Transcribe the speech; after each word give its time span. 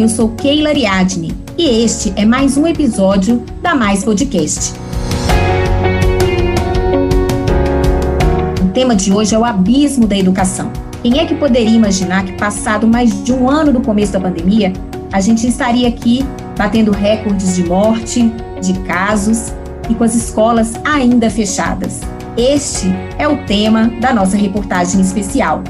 Eu 0.00 0.08
sou 0.08 0.30
Keila 0.30 0.70
Ariadne 0.70 1.30
e 1.58 1.84
este 1.84 2.10
é 2.16 2.24
mais 2.24 2.56
um 2.56 2.66
episódio 2.66 3.44
da 3.60 3.74
Mais 3.74 4.02
Podcast. 4.02 4.72
O 8.64 8.68
tema 8.72 8.96
de 8.96 9.12
hoje 9.12 9.34
é 9.34 9.38
o 9.38 9.44
abismo 9.44 10.06
da 10.06 10.16
educação. 10.16 10.72
Quem 11.02 11.18
é 11.18 11.26
que 11.26 11.34
poderia 11.34 11.76
imaginar 11.76 12.24
que, 12.24 12.32
passado 12.32 12.88
mais 12.88 13.22
de 13.22 13.30
um 13.30 13.50
ano 13.50 13.74
do 13.74 13.82
começo 13.82 14.14
da 14.14 14.20
pandemia, 14.20 14.72
a 15.12 15.20
gente 15.20 15.46
estaria 15.46 15.86
aqui 15.86 16.24
batendo 16.56 16.92
recordes 16.92 17.56
de 17.56 17.64
morte, 17.64 18.32
de 18.62 18.72
casos 18.84 19.52
e 19.90 19.94
com 19.94 20.02
as 20.02 20.14
escolas 20.14 20.72
ainda 20.82 21.28
fechadas? 21.28 22.00
Este 22.38 22.86
é 23.18 23.28
o 23.28 23.44
tema 23.44 23.88
da 24.00 24.14
nossa 24.14 24.38
reportagem 24.38 25.02
especial. 25.02 25.62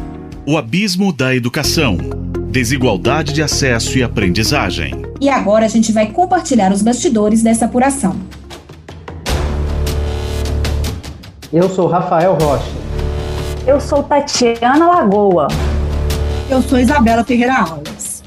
O 0.46 0.56
abismo 0.56 1.12
da 1.12 1.34
educação. 1.34 2.19
Desigualdade 2.50 3.32
de 3.32 3.44
acesso 3.44 3.96
e 3.96 4.02
aprendizagem. 4.02 5.06
E 5.20 5.28
agora 5.28 5.66
a 5.66 5.68
gente 5.68 5.92
vai 5.92 6.10
compartilhar 6.10 6.72
os 6.72 6.82
bastidores 6.82 7.44
dessa 7.44 7.66
apuração. 7.66 8.16
Eu 11.52 11.70
sou 11.70 11.86
Rafael 11.86 12.34
Rocha. 12.34 12.72
Eu 13.64 13.80
sou 13.80 14.02
Tatiana 14.02 14.84
Lagoa. 14.84 15.46
Eu 16.50 16.60
sou 16.60 16.80
Isabela 16.80 17.22
Ferreira 17.22 17.56
Aulas. 17.56 18.24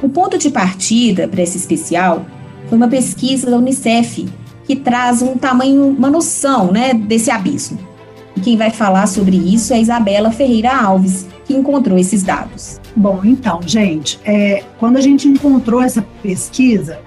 O 0.00 0.08
ponto 0.08 0.38
de 0.38 0.50
partida 0.50 1.26
para 1.26 1.42
esse 1.42 1.58
especial 1.58 2.24
foi 2.68 2.78
uma 2.78 2.86
pesquisa 2.86 3.50
da 3.50 3.56
Unicef 3.56 4.28
que 4.64 4.76
traz 4.76 5.20
um 5.20 5.36
tamanho, 5.36 5.88
uma 5.88 6.08
noção 6.08 6.70
né, 6.70 6.94
desse 6.94 7.28
abismo. 7.28 7.93
Quem 8.42 8.56
vai 8.56 8.70
falar 8.70 9.06
sobre 9.06 9.36
isso 9.36 9.72
é 9.72 9.80
Isabela 9.80 10.30
Ferreira 10.30 10.74
Alves, 10.76 11.26
que 11.44 11.54
encontrou 11.54 11.98
esses 11.98 12.22
dados. 12.22 12.80
Bom, 12.96 13.20
então, 13.24 13.60
gente, 13.64 14.18
é, 14.24 14.62
quando 14.78 14.96
a 14.96 15.00
gente 15.00 15.28
encontrou 15.28 15.82
essa 15.82 16.02
pesquisa, 16.22 16.98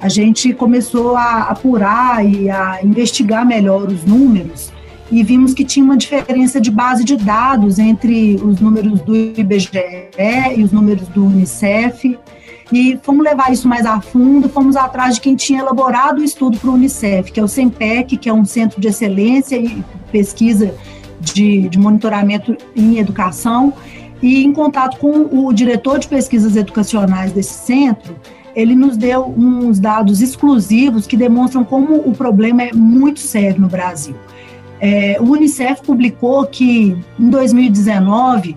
a 0.00 0.08
gente 0.08 0.52
começou 0.52 1.16
a 1.16 1.42
apurar 1.42 2.26
e 2.26 2.50
a 2.50 2.80
investigar 2.82 3.46
melhor 3.46 3.88
os 3.88 4.04
números 4.04 4.72
e 5.12 5.22
vimos 5.22 5.52
que 5.52 5.62
tinha 5.62 5.84
uma 5.84 5.96
diferença 5.96 6.58
de 6.58 6.70
base 6.70 7.04
de 7.04 7.16
dados 7.16 7.78
entre 7.78 8.36
os 8.36 8.58
números 8.60 9.02
do 9.02 9.14
IBGE 9.14 9.78
e 10.56 10.62
os 10.64 10.72
números 10.72 11.06
do 11.08 11.26
Unicef. 11.26 12.18
E 12.70 12.98
fomos 13.02 13.24
levar 13.24 13.52
isso 13.52 13.68
mais 13.68 13.86
a 13.86 14.00
fundo, 14.00 14.48
fomos 14.48 14.76
atrás 14.76 15.16
de 15.16 15.20
quem 15.20 15.34
tinha 15.34 15.60
elaborado 15.60 16.20
o 16.20 16.24
estudo 16.24 16.58
para 16.58 16.70
o 16.70 16.74
Unicef, 16.74 17.32
que 17.32 17.40
é 17.40 17.42
o 17.42 17.48
CEMPEC, 17.48 18.16
que 18.16 18.28
é 18.28 18.32
um 18.32 18.44
centro 18.44 18.80
de 18.80 18.88
excelência 18.88 19.56
e 19.56 19.82
pesquisa 20.10 20.74
de, 21.20 21.68
de 21.68 21.78
monitoramento 21.78 22.56
em 22.76 22.98
educação, 22.98 23.72
e 24.20 24.44
em 24.44 24.52
contato 24.52 24.98
com 24.98 25.46
o 25.46 25.52
diretor 25.52 25.98
de 25.98 26.06
pesquisas 26.06 26.54
educacionais 26.56 27.32
desse 27.32 27.54
centro, 27.54 28.14
ele 28.54 28.76
nos 28.76 28.96
deu 28.96 29.34
uns 29.36 29.80
dados 29.80 30.20
exclusivos 30.20 31.06
que 31.06 31.16
demonstram 31.16 31.64
como 31.64 31.96
o 31.96 32.12
problema 32.12 32.62
é 32.62 32.72
muito 32.72 33.20
sério 33.20 33.60
no 33.60 33.68
Brasil. 33.68 34.14
É, 34.80 35.16
o 35.20 35.24
Unicef 35.24 35.82
publicou 35.82 36.44
que 36.46 36.96
em 37.18 37.30
2019, 37.30 38.56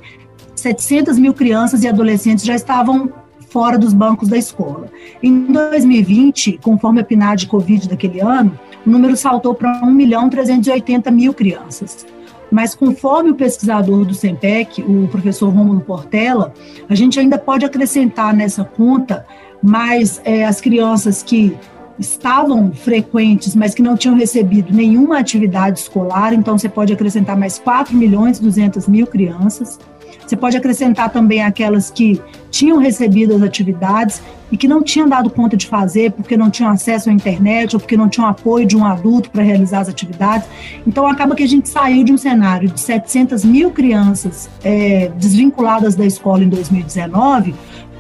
700 0.56 1.18
mil 1.18 1.34
crianças 1.34 1.84
e 1.84 1.88
adolescentes 1.88 2.44
já 2.44 2.56
estavam 2.56 3.12
fora 3.56 3.80
dos 3.80 3.94
bancos 3.94 4.28
da 4.28 4.38
escola. 4.38 4.90
Em 5.24 5.46
2020, 5.46 6.60
conforme 6.62 7.00
a 7.00 7.06
PNAD 7.06 7.48
Covid 7.48 7.88
daquele 7.88 8.20
ano, 8.20 8.60
o 8.86 8.90
número 8.90 9.16
saltou 9.16 9.56
para 9.56 9.80
1 9.82 9.92
milhão 9.92 10.30
380 10.30 11.10
mil 11.10 11.34
crianças. 11.34 12.06
Mas 12.52 12.76
conforme 12.76 13.30
o 13.30 13.36
pesquisador 13.36 14.04
do 14.04 14.14
SEMPEC, 14.14 14.82
o 14.82 15.08
professor 15.08 15.48
Romulo 15.54 15.80
Portela, 15.80 16.54
a 16.90 16.96
gente 16.96 17.18
ainda 17.18 17.38
pode 17.38 17.64
acrescentar 17.64 18.36
nessa 18.36 18.66
conta 18.66 19.26
mais 19.64 20.20
é, 20.26 20.44
as 20.44 20.60
crianças 20.60 21.24
que 21.24 21.58
estavam 21.98 22.74
frequentes, 22.74 23.56
mas 23.56 23.74
que 23.74 23.82
não 23.82 23.96
tinham 23.96 24.18
recebido 24.18 24.74
nenhuma 24.74 25.18
atividade 25.18 25.80
escolar, 25.80 26.34
então 26.34 26.58
você 26.58 26.68
pode 26.68 26.92
acrescentar 26.92 27.38
mais 27.38 27.58
4 27.58 27.96
milhões 27.96 28.38
e 28.38 28.42
200 28.42 28.86
mil 28.90 29.08
crianças. 29.08 29.80
Você 30.26 30.36
pode 30.36 30.58
acrescentar 30.58 31.10
também 31.10 31.44
aquelas 31.44 31.90
que 31.90 32.22
tinham 32.50 32.78
recebido 32.78 33.36
as 33.36 33.42
atividades 33.42 34.22
e 34.52 34.58
que 34.58 34.68
não 34.68 34.82
tinham 34.82 35.08
dado 35.08 35.30
conta 35.30 35.56
de 35.56 35.68
fazer 35.68 36.12
porque 36.12 36.36
não 36.38 36.50
tinham 36.50 36.72
acesso 36.72 37.10
à 37.10 37.14
internet 37.14 37.76
ou 37.76 37.80
porque 37.80 37.98
não 37.98 38.10
tinham 38.10 38.28
apoio 38.28 38.66
de 38.66 38.76
um 38.76 38.86
adulto 38.86 39.30
para 39.30 39.44
realizar 39.44 39.82
as 39.82 39.90
atividades. 39.90 40.48
Então, 40.86 41.08
acaba 41.08 41.36
que 41.36 41.44
a 41.44 41.48
gente 41.48 41.70
saiu 41.70 42.04
de 42.04 42.12
um 42.12 42.18
cenário 42.18 42.70
de 42.70 42.80
700 42.80 43.46
mil 43.46 43.72
crianças 43.72 44.50
é, 44.64 45.12
desvinculadas 45.18 45.96
da 45.96 46.06
escola 46.06 46.44
em 46.44 46.50
2019 46.50 47.54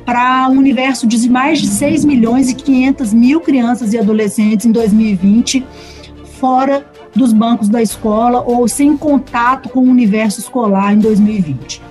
para 0.05 0.47
um 0.49 0.57
universo 0.57 1.07
de 1.07 1.29
mais 1.29 1.59
de 1.59 1.67
6 1.67 2.05
milhões 2.05 2.49
e 2.49 2.55
500 2.55 3.13
mil 3.13 3.41
crianças 3.41 3.91
e 3.93 3.97
adolescentes 3.97 4.65
em 4.65 4.71
2020 4.71 5.65
fora 6.39 6.85
dos 7.15 7.33
bancos 7.33 7.69
da 7.69 7.81
escola 7.81 8.43
ou 8.45 8.67
sem 8.67 8.95
contato 8.95 9.69
com 9.69 9.79
o 9.79 9.89
universo 9.89 10.39
escolar 10.39 10.93
em 10.93 10.99
2020. 10.99 11.81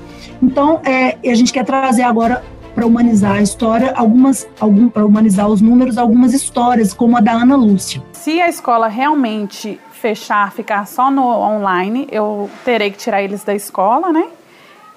Então, 0.45 0.83
é, 0.85 1.17
a 1.31 1.35
gente 1.35 1.51
quer 1.51 1.65
trazer 1.65 2.03
agora 2.03 2.45
para 2.75 2.87
humanizar 2.87 3.37
a 3.37 3.41
história, 3.41 3.95
algumas, 3.97 4.47
algum, 4.61 4.91
para 4.91 5.05
humanizar 5.05 5.49
os 5.49 5.63
números, 5.63 5.97
algumas 5.97 6.35
histórias, 6.35 6.93
como 6.93 7.17
a 7.17 7.21
da 7.21 7.33
Ana 7.33 7.57
Lúcia. 7.57 8.03
Se 8.13 8.43
a 8.43 8.49
escola 8.49 8.87
realmente 8.89 9.81
fechar, 9.93 10.53
ficar 10.53 10.87
só 10.87 11.11
no 11.11 11.25
online, 11.25 12.07
eu 12.13 12.51
terei 12.63 12.91
que 12.91 12.99
tirar 12.99 13.23
eles 13.23 13.43
da 13.43 13.55
escola, 13.55 14.13
né? 14.13 14.27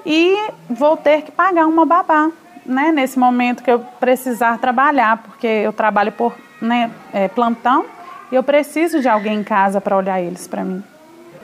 E 0.05 0.35
vou 0.69 0.97
ter 0.97 1.21
que 1.21 1.31
pagar 1.31 1.65
uma 1.65 1.85
babá, 1.85 2.29
né? 2.65 2.91
Nesse 2.91 3.17
momento 3.17 3.63
que 3.63 3.71
eu 3.71 3.79
precisar 4.01 4.57
trabalhar, 4.57 5.17
porque 5.17 5.47
eu 5.47 5.71
trabalho 5.71 6.11
por 6.11 6.33
né, 6.61 6.91
é, 7.13 7.29
plantão 7.29 7.85
e 8.31 8.35
eu 8.35 8.43
preciso 8.43 8.99
de 8.99 9.07
alguém 9.07 9.39
em 9.39 9.43
casa 9.43 9.79
para 9.79 9.95
olhar 9.95 10.19
eles 10.19 10.45
para 10.45 10.65
mim 10.65 10.83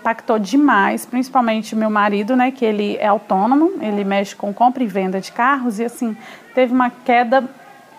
impactou 0.03 0.37
demais, 0.37 1.05
principalmente 1.05 1.75
meu 1.77 1.89
marido, 1.89 2.35
né, 2.35 2.51
que 2.51 2.65
ele 2.65 2.97
é 2.97 3.07
autônomo, 3.07 3.71
ele 3.79 4.03
mexe 4.03 4.35
com 4.35 4.53
compra 4.53 4.83
e 4.83 4.87
venda 4.87 5.21
de 5.21 5.31
carros 5.31 5.79
e 5.79 5.85
assim, 5.85 6.15
teve 6.53 6.73
uma 6.73 6.89
queda 6.89 7.43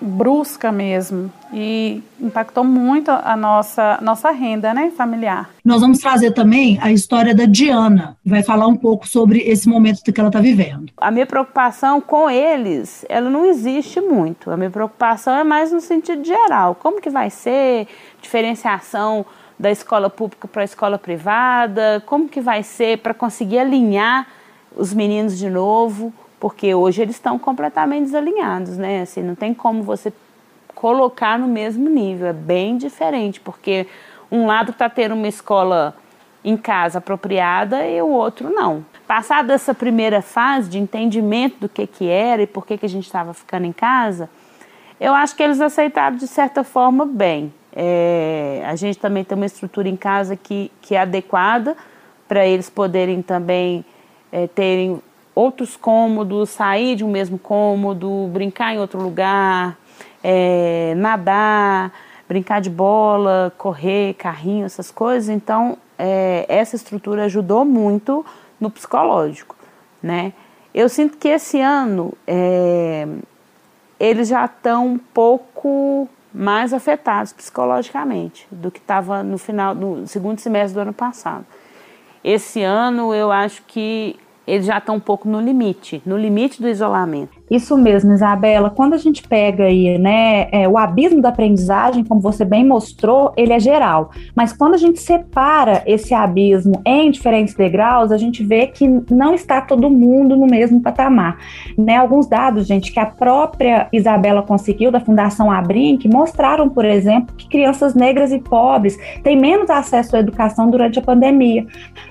brusca 0.00 0.70
mesmo 0.70 1.32
e 1.50 2.02
impactou 2.20 2.62
muito 2.62 3.10
a 3.10 3.34
nossa 3.36 3.98
nossa 4.02 4.30
renda, 4.30 4.74
né, 4.74 4.92
familiar. 4.94 5.48
Nós 5.64 5.80
vamos 5.80 5.98
trazer 5.98 6.32
também 6.32 6.78
a 6.82 6.92
história 6.92 7.34
da 7.34 7.46
Diana, 7.46 8.16
vai 8.22 8.42
falar 8.42 8.66
um 8.66 8.76
pouco 8.76 9.08
sobre 9.08 9.38
esse 9.38 9.66
momento 9.66 10.02
que 10.02 10.20
ela 10.20 10.28
está 10.28 10.40
vivendo. 10.40 10.92
A 10.98 11.10
minha 11.10 11.24
preocupação 11.24 12.02
com 12.02 12.28
eles, 12.28 13.06
ela 13.08 13.30
não 13.30 13.46
existe 13.46 13.98
muito. 13.98 14.50
A 14.50 14.58
minha 14.58 14.70
preocupação 14.70 15.34
é 15.36 15.44
mais 15.44 15.72
no 15.72 15.80
sentido 15.80 16.22
geral. 16.22 16.74
Como 16.74 17.00
que 17.00 17.08
vai 17.08 17.30
ser 17.30 17.86
diferenciação 18.20 19.24
da 19.58 19.70
escola 19.70 20.10
pública 20.10 20.48
para 20.48 20.62
a 20.62 20.64
escola 20.64 20.98
privada? 20.98 22.02
Como 22.06 22.28
que 22.28 22.40
vai 22.40 22.62
ser 22.62 22.98
para 22.98 23.14
conseguir 23.14 23.58
alinhar 23.58 24.26
os 24.76 24.92
meninos 24.92 25.38
de 25.38 25.48
novo? 25.48 26.12
Porque 26.40 26.74
hoje 26.74 27.02
eles 27.02 27.16
estão 27.16 27.38
completamente 27.38 28.04
desalinhados, 28.04 28.76
né? 28.76 29.02
Assim, 29.02 29.22
não 29.22 29.34
tem 29.34 29.54
como 29.54 29.82
você 29.82 30.12
colocar 30.74 31.38
no 31.38 31.46
mesmo 31.46 31.88
nível, 31.88 32.26
é 32.26 32.32
bem 32.32 32.76
diferente, 32.76 33.40
porque 33.40 33.86
um 34.30 34.46
lado 34.46 34.72
está 34.72 34.88
tendo 34.88 35.14
uma 35.14 35.28
escola 35.28 35.96
em 36.44 36.56
casa 36.56 36.98
apropriada 36.98 37.86
e 37.86 38.02
o 38.02 38.08
outro 38.08 38.50
não. 38.50 38.84
Passada 39.06 39.54
essa 39.54 39.72
primeira 39.72 40.20
fase 40.20 40.68
de 40.68 40.78
entendimento 40.78 41.56
do 41.60 41.68
que, 41.68 41.86
que 41.86 42.08
era 42.08 42.42
e 42.42 42.46
por 42.46 42.66
que, 42.66 42.76
que 42.76 42.84
a 42.84 42.88
gente 42.88 43.06
estava 43.06 43.32
ficando 43.32 43.64
em 43.64 43.72
casa, 43.72 44.28
eu 45.00 45.14
acho 45.14 45.34
que 45.34 45.42
eles 45.42 45.60
aceitaram 45.60 46.16
de 46.16 46.26
certa 46.26 46.62
forma 46.62 47.06
bem. 47.06 47.52
É, 47.74 48.62
a 48.66 48.76
gente 48.76 48.98
também 48.98 49.24
tem 49.24 49.36
uma 49.36 49.46
estrutura 49.46 49.88
em 49.88 49.96
casa 49.96 50.36
que, 50.36 50.70
que 50.80 50.94
é 50.94 51.00
adequada 51.00 51.76
para 52.28 52.46
eles 52.46 52.70
poderem 52.70 53.20
também 53.20 53.84
é, 54.30 54.46
terem 54.46 55.00
outros 55.34 55.76
cômodos, 55.76 56.50
sair 56.50 56.94
de 56.94 57.04
um 57.04 57.10
mesmo 57.10 57.38
cômodo, 57.38 58.28
brincar 58.32 58.74
em 58.74 58.78
outro 58.78 59.02
lugar, 59.02 59.76
é, 60.22 60.94
nadar, 60.96 61.92
brincar 62.28 62.60
de 62.60 62.70
bola, 62.70 63.52
correr, 63.58 64.14
carrinho, 64.14 64.64
essas 64.64 64.90
coisas. 64.90 65.28
Então, 65.28 65.76
é, 65.98 66.46
essa 66.48 66.76
estrutura 66.76 67.24
ajudou 67.24 67.64
muito 67.64 68.24
no 68.60 68.70
psicológico, 68.70 69.56
né? 70.02 70.32
Eu 70.72 70.88
sinto 70.88 71.16
que 71.18 71.28
esse 71.28 71.60
ano 71.60 72.12
é, 72.26 73.06
eles 73.98 74.28
já 74.28 74.44
estão 74.44 74.86
um 74.86 74.98
pouco 74.98 76.08
mais 76.34 76.72
afetados 76.72 77.32
psicologicamente 77.32 78.46
do 78.50 78.70
que 78.70 78.80
estava 78.80 79.22
no 79.22 79.38
final 79.38 79.74
no 79.74 80.06
segundo 80.06 80.40
semestre 80.40 80.74
do 80.74 80.80
ano 80.80 80.92
passado. 80.92 81.46
Esse 82.24 82.62
ano 82.62 83.14
eu 83.14 83.30
acho 83.30 83.62
que 83.62 84.16
eles 84.46 84.66
já 84.66 84.78
estão 84.78 84.96
um 84.96 85.00
pouco 85.00 85.28
no 85.28 85.40
limite, 85.40 86.02
no 86.04 86.18
limite 86.18 86.60
do 86.60 86.68
isolamento. 86.68 87.32
Isso 87.50 87.76
mesmo, 87.76 88.12
Isabela. 88.12 88.70
Quando 88.70 88.94
a 88.94 88.98
gente 88.98 89.22
pega 89.22 89.64
aí, 89.64 89.98
né, 89.98 90.48
é, 90.50 90.66
o 90.66 90.78
abismo 90.78 91.20
da 91.20 91.28
aprendizagem, 91.28 92.02
como 92.02 92.18
você 92.18 92.42
bem 92.42 92.64
mostrou, 92.64 93.34
ele 93.36 93.52
é 93.52 93.60
geral. 93.60 94.10
Mas 94.34 94.52
quando 94.52 94.74
a 94.74 94.78
gente 94.78 94.98
separa 94.98 95.82
esse 95.86 96.14
abismo 96.14 96.80
em 96.86 97.10
diferentes 97.10 97.54
degraus, 97.54 98.10
a 98.10 98.16
gente 98.16 98.42
vê 98.42 98.66
que 98.66 98.88
não 99.10 99.34
está 99.34 99.60
todo 99.60 99.90
mundo 99.90 100.36
no 100.36 100.46
mesmo 100.46 100.80
patamar. 100.80 101.36
Né? 101.76 101.96
Alguns 101.96 102.26
dados, 102.26 102.66
gente, 102.66 102.90
que 102.90 102.98
a 102.98 103.06
própria 103.06 103.88
Isabela 103.92 104.42
conseguiu 104.42 104.90
da 104.90 105.00
Fundação 105.00 105.50
Abrinq 105.50 106.08
mostraram, 106.08 106.70
por 106.70 106.84
exemplo, 106.86 107.34
que 107.36 107.46
crianças 107.46 107.94
negras 107.94 108.32
e 108.32 108.38
pobres 108.38 108.96
têm 109.22 109.38
menos 109.38 109.68
acesso 109.68 110.16
à 110.16 110.20
educação 110.20 110.70
durante 110.70 110.98
a 110.98 111.02
pandemia. 111.02 111.66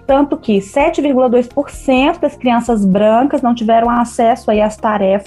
Tanto 0.06 0.38
que 0.38 0.60
7,2% 0.60 2.20
das 2.20 2.36
crianças 2.36 2.86
brancas 2.86 3.42
não 3.42 3.56
tiveram 3.56 3.90
acesso 3.90 4.52
aí 4.52 4.62
às 4.62 4.78
tarefas 4.78 5.23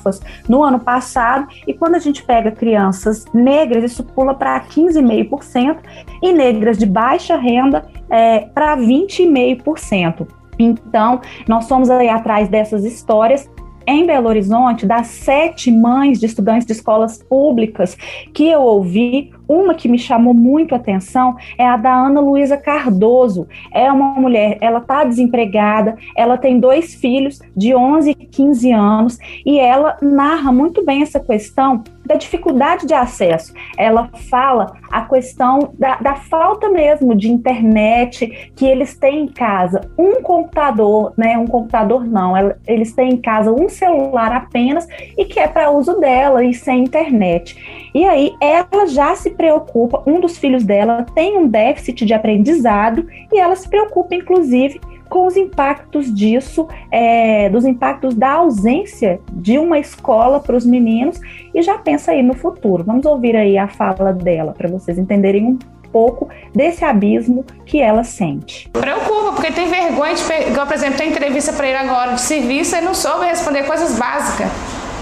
no 0.48 0.62
ano 0.62 0.78
passado, 0.80 1.46
e 1.66 1.74
quando 1.74 1.94
a 1.94 1.98
gente 1.98 2.22
pega 2.24 2.50
crianças 2.50 3.24
negras, 3.32 3.84
isso 3.84 4.04
pula 4.04 4.34
para 4.34 4.60
15,5%, 4.60 5.78
e 6.22 6.32
negras 6.32 6.78
de 6.78 6.86
baixa 6.86 7.36
renda 7.36 7.86
é, 8.08 8.40
para 8.40 8.76
20,5%. 8.76 10.26
Então, 10.58 11.20
nós 11.46 11.68
fomos 11.68 11.90
aí 11.90 12.08
atrás 12.08 12.48
dessas 12.48 12.84
histórias 12.84 13.48
em 13.86 14.06
Belo 14.06 14.28
Horizonte, 14.28 14.86
das 14.86 15.06
sete 15.06 15.70
mães 15.70 16.18
de 16.18 16.26
estudantes 16.26 16.66
de 16.66 16.72
escolas 16.72 17.22
públicas 17.22 17.96
que 18.34 18.48
eu 18.48 18.62
ouvi, 18.62 19.32
uma 19.48 19.74
que 19.74 19.88
me 19.88 19.98
chamou 19.98 20.34
muito 20.34 20.74
a 20.74 20.78
atenção 20.78 21.36
é 21.56 21.66
a 21.66 21.76
da 21.76 21.94
Ana 21.94 22.20
Luísa 22.20 22.56
Cardoso. 22.56 23.46
É 23.72 23.90
uma 23.92 24.14
mulher, 24.14 24.58
ela 24.60 24.78
está 24.78 25.04
desempregada, 25.04 25.96
ela 26.16 26.36
tem 26.36 26.58
dois 26.58 26.94
filhos 26.94 27.40
de 27.56 27.74
11 27.74 28.10
e 28.10 28.26
15 28.26 28.72
anos 28.72 29.18
e 29.44 29.58
ela 29.58 29.96
narra 30.02 30.50
muito 30.50 30.84
bem 30.84 31.02
essa 31.02 31.20
questão 31.20 31.84
da 32.06 32.14
dificuldade 32.14 32.86
de 32.86 32.94
acesso. 32.94 33.52
Ela 33.76 34.08
fala 34.30 34.72
a 34.90 35.02
questão 35.02 35.74
da, 35.78 35.96
da 35.96 36.14
falta 36.14 36.68
mesmo 36.68 37.14
de 37.14 37.30
internet 37.30 38.50
que 38.54 38.64
eles 38.64 38.96
têm 38.96 39.24
em 39.24 39.28
casa. 39.28 39.80
Um 39.98 40.22
computador, 40.22 41.12
né? 41.16 41.36
Um 41.36 41.46
computador 41.46 42.04
não, 42.04 42.34
eles 42.66 42.92
têm 42.92 43.10
em 43.10 43.16
casa 43.16 43.52
um 43.52 43.68
celular 43.68 44.32
apenas 44.32 44.86
e 45.16 45.24
que 45.24 45.40
é 45.40 45.48
para 45.48 45.70
uso 45.70 45.98
dela 45.98 46.44
e 46.44 46.54
sem 46.54 46.84
internet. 46.84 47.90
E 47.94 48.04
aí 48.04 48.34
ela 48.40 48.86
já 48.86 49.14
se 49.16 49.30
preocupa, 49.30 50.02
um 50.06 50.20
dos 50.20 50.38
filhos 50.38 50.64
dela 50.64 51.06
tem 51.14 51.36
um 51.36 51.48
déficit 51.48 52.04
de 52.04 52.14
aprendizado 52.14 53.06
e 53.32 53.38
ela 53.38 53.56
se 53.56 53.68
preocupa, 53.68 54.14
inclusive, 54.14 54.80
com 55.08 55.26
os 55.26 55.36
impactos 55.36 56.12
disso, 56.12 56.68
é, 56.90 57.48
dos 57.48 57.64
impactos 57.64 58.14
da 58.14 58.32
ausência 58.32 59.20
de 59.32 59.58
uma 59.58 59.78
escola 59.78 60.40
para 60.40 60.56
os 60.56 60.64
meninos 60.64 61.20
e 61.54 61.62
já 61.62 61.78
pensa 61.78 62.12
aí 62.12 62.22
no 62.22 62.34
futuro. 62.34 62.84
Vamos 62.84 63.06
ouvir 63.06 63.36
aí 63.36 63.56
a 63.56 63.68
fala 63.68 64.12
dela 64.12 64.54
para 64.56 64.68
vocês 64.68 64.98
entenderem 64.98 65.46
um 65.46 65.58
pouco 65.92 66.28
desse 66.54 66.84
abismo 66.84 67.44
que 67.64 67.80
ela 67.80 68.04
sente. 68.04 68.68
Preocupa, 68.70 69.32
porque 69.32 69.50
tem 69.52 69.68
vergonha 69.68 70.14
de, 70.14 70.22
igual, 70.50 70.66
por 70.66 70.74
exemplo, 70.74 70.98
tem 70.98 71.08
entrevista 71.08 71.52
para 71.52 71.66
ele 71.66 71.78
agora 71.78 72.12
de 72.12 72.20
serviço 72.20 72.76
e 72.76 72.80
não 72.80 72.94
soube 72.94 73.24
responder 73.24 73.64
coisas 73.64 73.98
básicas. 73.98 74.48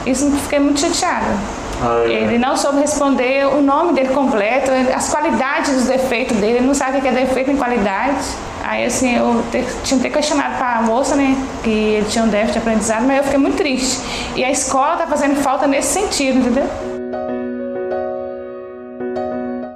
Isso 0.07 0.29
me 0.29 0.39
fiquei 0.39 0.59
muito 0.59 0.81
chateada. 0.81 1.35
Ah, 1.83 2.05
é. 2.07 2.13
Ele 2.13 2.39
não 2.39 2.57
soube 2.57 2.79
responder 2.79 3.47
o 3.47 3.61
nome 3.61 3.95
dele 3.95 4.11
completo, 4.11 4.71
as 4.95 5.11
qualidades 5.11 5.75
dos 5.75 5.87
defeitos 5.87 6.37
dele, 6.37 6.59
ele 6.59 6.67
não 6.67 6.75
sabe 6.75 6.99
o 6.99 7.01
que 7.01 7.09
é 7.09 7.13
defeito 7.13 7.51
em 7.51 7.57
qualidade. 7.57 8.25
Aí 8.67 8.85
assim, 8.87 9.15
eu 9.15 9.43
te, 9.51 9.63
tinha 9.85 10.01
ter 10.01 10.11
questionado 10.11 10.57
para 10.57 10.79
a 10.79 10.83
moça, 10.83 11.15
né, 11.15 11.37
que 11.63 11.71
ele 11.71 12.07
tinha 12.07 12.25
um 12.25 12.29
déficit 12.29 12.55
de 12.55 12.59
aprendizado, 12.59 13.07
mas 13.07 13.19
eu 13.19 13.25
fiquei 13.25 13.39
muito 13.39 13.57
triste. 13.57 14.01
E 14.35 14.45
a 14.45 14.51
escola 14.51 14.95
está 14.95 15.07
fazendo 15.07 15.37
falta 15.37 15.67
nesse 15.67 16.01
sentido, 16.01 16.39
entendeu? 16.39 16.65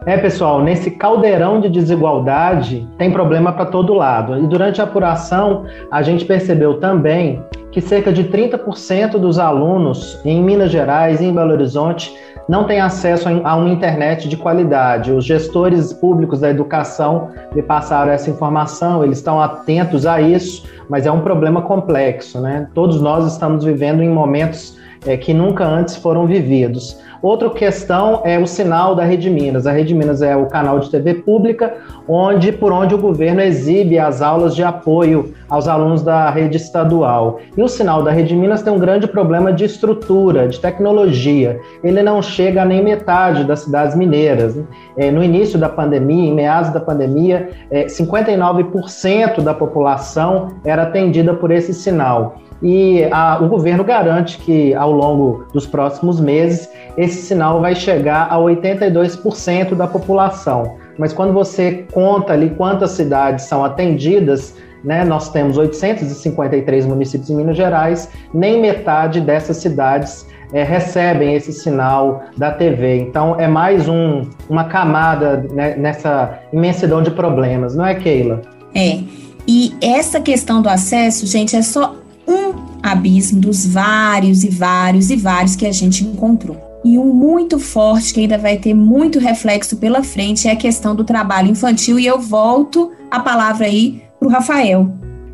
É, 0.09 0.17
pessoal, 0.17 0.63
nesse 0.63 0.91
caldeirão 0.93 1.61
de 1.61 1.69
desigualdade 1.69 2.89
tem 2.97 3.11
problema 3.11 3.53
para 3.53 3.67
todo 3.67 3.93
lado. 3.93 4.39
E 4.39 4.47
durante 4.47 4.81
a 4.81 4.85
apuração, 4.85 5.67
a 5.91 6.01
gente 6.01 6.25
percebeu 6.25 6.81
também 6.81 7.45
que 7.71 7.83
cerca 7.83 8.11
de 8.11 8.25
30% 8.25 9.19
dos 9.19 9.39
alunos 9.39 10.19
em 10.25 10.43
Minas 10.43 10.71
Gerais 10.71 11.21
e 11.21 11.27
em 11.27 11.35
Belo 11.35 11.53
Horizonte 11.53 12.17
não 12.49 12.65
têm 12.65 12.81
acesso 12.81 13.29
a 13.29 13.57
uma 13.57 13.69
internet 13.69 14.29
de 14.29 14.37
qualidade. 14.37 15.13
Os 15.13 15.25
gestores 15.25 15.93
públicos 15.93 16.41
da 16.41 16.49
educação 16.49 17.29
me 17.55 17.63
passaram 17.63 18.11
essa 18.11 18.31
informação, 18.31 19.05
eles 19.05 19.19
estão 19.19 19.41
atentos 19.41 20.07
a 20.07 20.21
isso, 20.21 20.67
mas 20.89 21.07
é 21.07 21.13
um 21.13 21.21
problema 21.21 21.61
complexo, 21.63 22.41
né? 22.41 22.67
Todos 22.75 23.01
nós 23.01 23.31
estamos 23.31 23.65
vivendo 23.65 24.03
em 24.03 24.09
momentos 24.09 24.79
é, 25.07 25.17
que 25.17 25.35
nunca 25.35 25.65
antes 25.65 25.97
foram 25.97 26.27
vividos. 26.27 26.99
Outra 27.21 27.51
questão 27.51 28.23
é 28.25 28.39
o 28.39 28.47
sinal 28.47 28.95
da 28.95 29.03
Rede 29.03 29.29
Minas. 29.29 29.67
A 29.67 29.73
Rede 29.73 29.95
Minas 29.95 30.23
é 30.23 30.37
o 30.37 30.47
canal 30.47 30.79
de 30.79 30.89
TV 30.89 31.15
pública, 31.15 31.75
onde 32.07 32.53
por 32.53 32.73
onde 32.73 32.95
o 32.95 32.99
governo 32.99 33.41
exibe 33.41 33.99
as 33.99 34.23
aulas 34.23 34.55
de 34.55 34.63
apoio 34.63 35.35
aos 35.49 35.67
alunos 35.67 36.03
da 36.03 36.31
rede 36.31 36.57
estadual. 36.57 37.41
E 37.57 37.63
o 37.63 37.69
sinal 37.69 38.03
da 38.03 38.11
Rede 38.11 38.37
Minas 38.37 38.63
tem 38.63 38.73
um 38.73 38.79
grande 38.79 39.09
problema 39.09 39.53
de 39.53 39.65
estrutura, 39.65 40.47
de 40.47 40.61
tecnologia. 40.61 41.59
Ele 41.83 42.03
não 42.03 42.23
chega 42.23 42.65
nem 42.65 42.85
metade 42.85 43.45
das 43.45 43.61
cidades 43.61 43.97
mineiras. 43.97 44.57
É, 44.97 45.11
no 45.11 45.23
início 45.23 45.59
da 45.59 45.69
pandemia, 45.69 46.29
em 46.29 46.35
meados 46.35 46.71
da 46.71 46.81
pandemia, 46.81 47.49
é, 47.71 47.87
59% 47.87 49.41
da 49.41 49.55
população 49.55 50.49
era 50.65 50.83
atendida 50.83 51.35
por 51.35 51.51
esse 51.51 51.75
sinal 51.75 52.37
e 52.63 53.05
a, 53.11 53.39
o 53.41 53.49
governo 53.49 53.85
garante 53.85 54.39
que 54.39 54.75
ao 54.75 54.91
longo 54.93 55.47
dos 55.53 55.67
próximos 55.67 56.21
meses 56.21 56.69
esse 57.09 57.23
sinal 57.23 57.61
vai 57.61 57.75
chegar 57.75 58.29
a 58.31 58.37
82% 58.37 59.75
da 59.75 59.87
população. 59.87 60.77
Mas 60.99 61.13
quando 61.13 61.33
você 61.33 61.87
conta 61.93 62.33
ali 62.33 62.51
quantas 62.51 62.93
cidades 62.93 63.47
são 63.47 63.65
atendidas, 63.65 64.55
né, 64.85 65.05
nós 65.05 65.31
temos 65.31 65.57
853 65.59 66.87
municípios 66.87 67.31
em 67.31 67.37
Minas 67.37 67.57
Gerais, 67.57 68.09
nem 68.33 68.61
metade 68.61 69.21
dessas 69.21 69.57
cidades 69.57 70.27
é, 70.53 70.63
recebem 70.63 71.35
esse 71.35 71.53
sinal 71.53 72.25
da 72.37 72.51
TV. 72.51 72.99
Então 73.01 73.39
é 73.39 73.47
mais 73.47 73.89
um, 73.89 74.23
uma 74.49 74.65
camada 74.65 75.45
né, 75.53 75.77
nessa 75.77 76.39
imensidão 76.53 77.03
de 77.03 77.11
problemas, 77.11 77.75
não 77.75 77.85
é, 77.85 77.95
Keila? 77.95 78.43
É. 78.75 79.01
E 79.47 79.75
essa 79.83 80.21
questão 80.21 80.61
do 80.61 80.69
acesso, 80.69 81.27
gente, 81.27 81.57
é 81.57 81.63
só 81.63 81.97
um 82.27 82.55
abismo 82.83 83.41
dos 83.41 83.67
vários 83.67 84.45
e 84.45 84.49
vários 84.49 85.11
e 85.11 85.17
vários 85.17 85.57
que 85.57 85.67
a 85.67 85.73
gente 85.73 86.05
encontrou. 86.05 86.68
E 86.85 86.99
um 86.99 87.13
muito 87.13 87.59
forte 87.59 88.15
que 88.15 88.21
ainda 88.21 88.39
vai 88.39 88.57
ter 88.57 88.75
muito 88.75 89.19
reflexo 89.19 89.77
pela 89.77 90.03
frente 90.03 90.49
é 90.49 90.53
a 90.53 90.57
questão 90.57 90.95
do 90.95 91.05
trabalho 91.05 91.51
infantil. 91.51 91.99
E 91.99 92.07
eu 92.07 92.19
volto 92.19 92.93
a 93.11 93.21
palavra 93.21 93.67
aí 93.67 94.03
para 94.19 94.29
o 94.29 94.31
Rafael. 94.31 94.89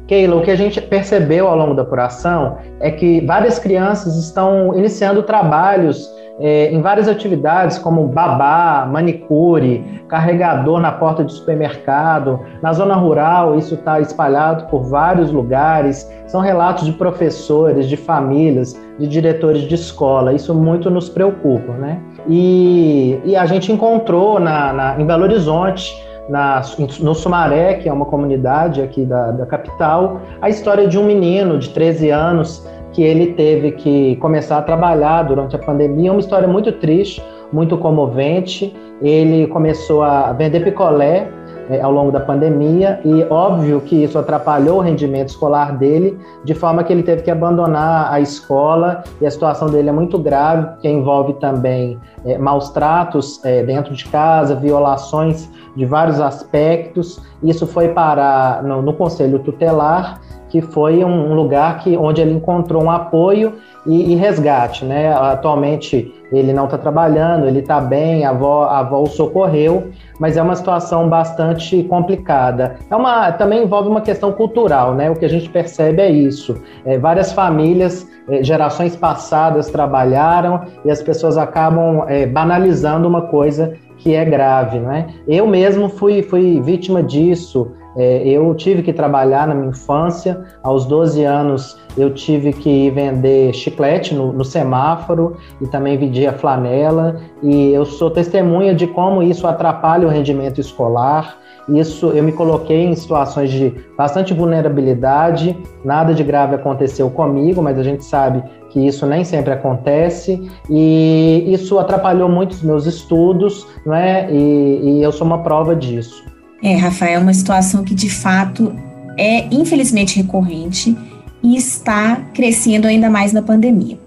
Keila, 0.07 0.37
o 0.37 0.42
que 0.42 0.50
a 0.50 0.57
gente 0.57 0.80
percebeu 0.80 1.47
ao 1.47 1.57
longo 1.57 1.75
da 1.75 1.83
apuração 1.83 2.59
é 2.80 2.90
que 2.90 3.21
várias 3.23 3.59
crianças 3.59 4.16
estão 4.16 4.76
iniciando 4.76 5.23
trabalhos 5.23 6.11
é, 6.41 6.73
em 6.73 6.81
várias 6.81 7.09
atividades, 7.09 7.79
como 7.79 8.07
babá, 8.09 8.87
manicure, 8.91 10.03
carregador 10.09 10.81
na 10.81 10.91
porta 10.91 11.25
de 11.25 11.33
supermercado. 11.33 12.41
Na 12.61 12.73
zona 12.73 12.95
rural, 12.95 13.57
isso 13.57 13.75
está 13.75 14.00
espalhado 14.00 14.64
por 14.64 14.83
vários 14.85 15.31
lugares. 15.31 16.11
São 16.26 16.41
relatos 16.41 16.87
de 16.87 16.93
professores, 16.93 17.88
de 17.88 17.97
famílias, 17.97 18.79
de 18.99 19.07
diretores 19.07 19.62
de 19.62 19.75
escola. 19.75 20.33
Isso 20.33 20.55
muito 20.55 20.91
nos 20.91 21.09
preocupa, 21.09 21.73
né? 21.75 22.00
E, 22.29 23.21
e 23.25 23.37
a 23.37 23.47
gente 23.47 23.71
encontrou 23.71 24.41
na, 24.41 24.73
na, 24.73 25.00
em 25.00 25.07
Belo 25.07 25.23
Horizonte 25.23 25.95
na, 26.29 26.62
no 27.00 27.14
Sumaré, 27.14 27.75
que 27.75 27.88
é 27.88 27.93
uma 27.93 28.07
comunidade 28.07 28.81
aqui 28.81 29.05
da, 29.05 29.31
da 29.31 29.47
capital, 29.47 30.21
a 30.41 30.49
história 30.49 30.88
de 30.88 30.99
um 30.99 31.05
menino 31.05 31.59
de 31.59 31.69
13 31.71 32.11
anos 32.11 32.67
que 32.95 33.03
ele 33.03 33.35
teve 33.35 33.73
que 33.73 34.17
começar 34.17 34.59
a 34.59 34.63
trabalhar 34.63 35.25
durante 35.25 35.55
a 35.55 35.59
pandemia. 35.59 36.09
É 36.09 36.13
uma 36.13 36.21
história 36.21 36.47
muito 36.47 36.71
triste, 36.73 37.23
muito 37.53 37.77
comovente. 37.77 38.75
Ele 39.03 39.49
começou 39.49 40.03
a 40.03 40.33
vender 40.33 40.61
picolé 40.61 41.29
é, 41.69 41.81
ao 41.81 41.91
longo 41.91 42.13
da 42.13 42.21
pandemia 42.21 43.01
e 43.05 43.25
óbvio 43.25 43.81
que 43.81 44.05
isso 44.05 44.17
atrapalhou 44.17 44.79
o 44.79 44.81
rendimento 44.81 45.31
escolar 45.31 45.77
dele, 45.77 46.17
de 46.45 46.55
forma 46.55 46.85
que 46.85 46.93
ele 46.93 47.03
teve 47.03 47.23
que 47.23 47.31
abandonar 47.31 48.13
a 48.13 48.21
escola 48.21 49.03
e 49.21 49.27
a 49.27 49.31
situação 49.31 49.69
dele 49.69 49.89
é 49.89 49.93
muito 49.93 50.17
grave, 50.19 50.67
porque 50.69 50.89
envolve 50.89 51.35
também 51.35 51.99
é, 52.25 52.39
maus 52.39 52.71
tratos 52.71 53.45
é, 53.45 53.63
dentro 53.65 53.93
de 53.93 54.05
casa, 54.07 54.55
violações 54.55 55.51
de 55.75 55.85
vários 55.85 56.21
aspectos. 56.21 57.21
Isso 57.43 57.67
foi 57.67 57.89
parar 57.89 58.63
no, 58.63 58.81
no 58.81 58.93
Conselho 58.93 59.41
Tutelar 59.41 60.21
que 60.54 60.61
foi 60.61 61.04
um 61.04 61.34
lugar 61.34 61.80
que, 61.80 61.96
onde 61.96 62.20
ele 62.20 62.32
encontrou 62.32 62.84
um 62.84 62.88
apoio 62.88 63.54
e, 63.84 64.12
e 64.12 64.14
resgate, 64.14 64.84
né? 64.84 65.12
Atualmente 65.12 66.14
ele 66.30 66.52
não 66.52 66.66
está 66.66 66.78
trabalhando, 66.78 67.49
ele 67.49 67.58
está 67.58 67.80
bem, 67.80 68.25
a 68.25 68.30
avó, 68.30 68.62
a 68.62 68.78
avó 68.78 69.02
o 69.02 69.06
socorreu, 69.08 69.90
mas 70.16 70.37
é 70.37 70.42
uma 70.42 70.54
situação 70.54 71.08
bastante 71.08 71.82
complicada. 71.82 72.76
É 72.88 72.94
uma, 72.94 73.32
também 73.32 73.64
envolve 73.64 73.88
uma 73.88 74.00
questão 74.00 74.30
cultural, 74.30 74.94
né? 74.94 75.11
O 75.11 75.16
que 75.16 75.25
a 75.25 75.28
gente 75.28 75.50
percebe 75.50 76.00
é 76.00 76.08
isso. 76.08 76.56
É, 76.84 76.99
várias 76.99 77.32
famílias, 77.32 78.08
é, 78.28 78.40
gerações 78.44 78.94
passadas 78.94 79.66
trabalharam 79.70 80.61
e 80.84 80.90
as 80.92 81.02
pessoas 81.02 81.37
acabam 81.37 82.04
é, 82.06 82.26
banalizando 82.26 83.08
uma 83.08 83.23
coisa 83.23 83.75
que 83.99 84.14
é 84.14 84.25
grave, 84.25 84.78
né? 84.78 85.08
Eu 85.26 85.49
mesmo 85.49 85.88
fui, 85.88 86.23
fui 86.23 86.61
vítima 86.61 87.02
disso. 87.02 87.73
É, 87.97 88.27
eu 88.27 88.53
tive 88.55 88.83
que 88.83 88.93
trabalhar 88.93 89.47
na 89.47 89.55
minha 89.55 89.69
infância, 89.69 90.45
aos 90.63 90.85
12 90.87 91.23
anos 91.25 91.79
eu 91.97 92.13
tive 92.13 92.53
que 92.53 92.91
vender 92.91 93.53
chiclete 93.55 94.15
no, 94.15 94.33
no, 94.33 94.45
semáforo 94.45 95.37
e 95.61 95.67
também 95.67 95.97
vendia 95.97 96.33
flanela, 96.33 97.21
e 97.41 97.71
eu 97.71 97.85
sou 97.85 98.11
testemunha 98.11 98.75
de 98.75 98.87
como 98.87 99.23
isso 99.23 99.47
atrapalha 99.47 100.07
o 100.07 100.11
rendimento 100.11 100.61
escolar. 100.61 101.39
Isso 101.69 102.09
eu 102.09 102.23
me 102.23 102.33
coloquei 102.33 102.85
em 102.85 102.95
situações 102.95 103.51
de 103.51 103.73
bastante 103.97 104.35
vulnerabilidade, 104.35 105.57
nada 105.83 106.13
de 106.13 106.23
grave 106.23 106.57
aconteceu 106.57 107.09
comigo, 107.09 107.63
mas 107.63 107.79
a 107.79 107.83
gente 107.83 108.05
sabe 108.05 108.43
que 108.69 108.87
isso 108.87 109.07
nem 109.07 109.25
sempre 109.25 109.53
acontece, 109.53 110.51
e 110.69 111.45
isso 111.47 111.79
atrapalhou 111.79 112.29
muito 112.29 112.53
os 112.53 112.63
meus 112.63 112.87
estudos, 112.87 113.67
não 113.87 113.95
é? 113.95 114.31
e, 114.31 114.99
e 114.99 115.03
eu 115.03 115.13
sou 115.13 115.27
uma 115.27 115.43
prova 115.43 115.75
disso. 115.75 116.34
É, 116.64 116.76
Rafael, 116.76 117.21
é 117.21 117.23
uma 117.23 117.35
situação 117.35 117.85
que 117.85 117.94
de 117.94 118.09
fato 118.09 118.75
é 119.18 119.47
infelizmente 119.54 120.16
recorrente 120.16 120.97
e 121.42 121.56
está 121.56 122.16
crescendo 122.33 122.87
ainda 122.87 123.11
mais 123.11 123.35
na 123.35 123.42
pandemia. 123.42 123.99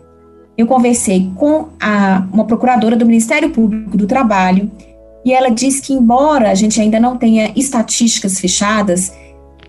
Eu 0.57 0.65
conversei 0.65 1.31
com 1.35 1.69
a, 1.79 2.25
uma 2.33 2.45
procuradora 2.45 2.95
do 2.95 3.05
Ministério 3.05 3.51
Público 3.51 3.95
do 3.95 4.07
Trabalho 4.07 4.71
e 5.23 5.31
ela 5.31 5.49
disse 5.49 5.83
que, 5.83 5.93
embora 5.93 6.49
a 6.49 6.55
gente 6.55 6.81
ainda 6.81 6.99
não 6.99 7.15
tenha 7.15 7.51
estatísticas 7.55 8.39
fechadas, 8.39 9.13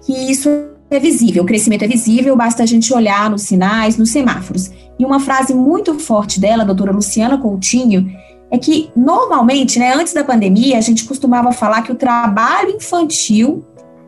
que 0.01 0.13
isso 0.13 0.49
é 0.91 0.99
visível, 0.99 1.43
o 1.43 1.47
crescimento 1.47 1.85
é 1.85 1.89
visível, 1.89 2.35
basta 2.35 2.63
a 2.63 2.67
gente 2.67 2.95
olhar 2.95 3.29
nos 3.29 3.43
sinais, 3.43 3.99
nos 3.99 4.09
semáforos. 4.11 4.71
E 4.99 5.05
uma 5.05 5.21
frase 5.21 5.53
muito 5.53 5.99
forte 5.99 6.41
dela, 6.41 6.65
doutora 6.65 6.91
Luciana 6.91 7.37
Coutinho, 7.37 8.11
é 8.51 8.59
que 8.59 8.91
normalmente, 8.97 9.79
né, 9.79 9.95
antes 9.95 10.13
da 10.13 10.25
pandemia, 10.25 10.79
a 10.79 10.81
gente 10.81 11.05
costumava 11.05 11.53
falar 11.53 11.83
que 11.83 11.93
o 11.93 11.97
trabalho 11.97 12.71
infantil 12.71 13.65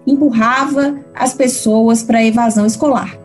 empurrava 0.06 0.98
as 1.14 1.34
pessoas 1.34 2.02
para 2.02 2.18
a 2.18 2.24
evasão 2.24 2.64
escolar. 2.64 3.18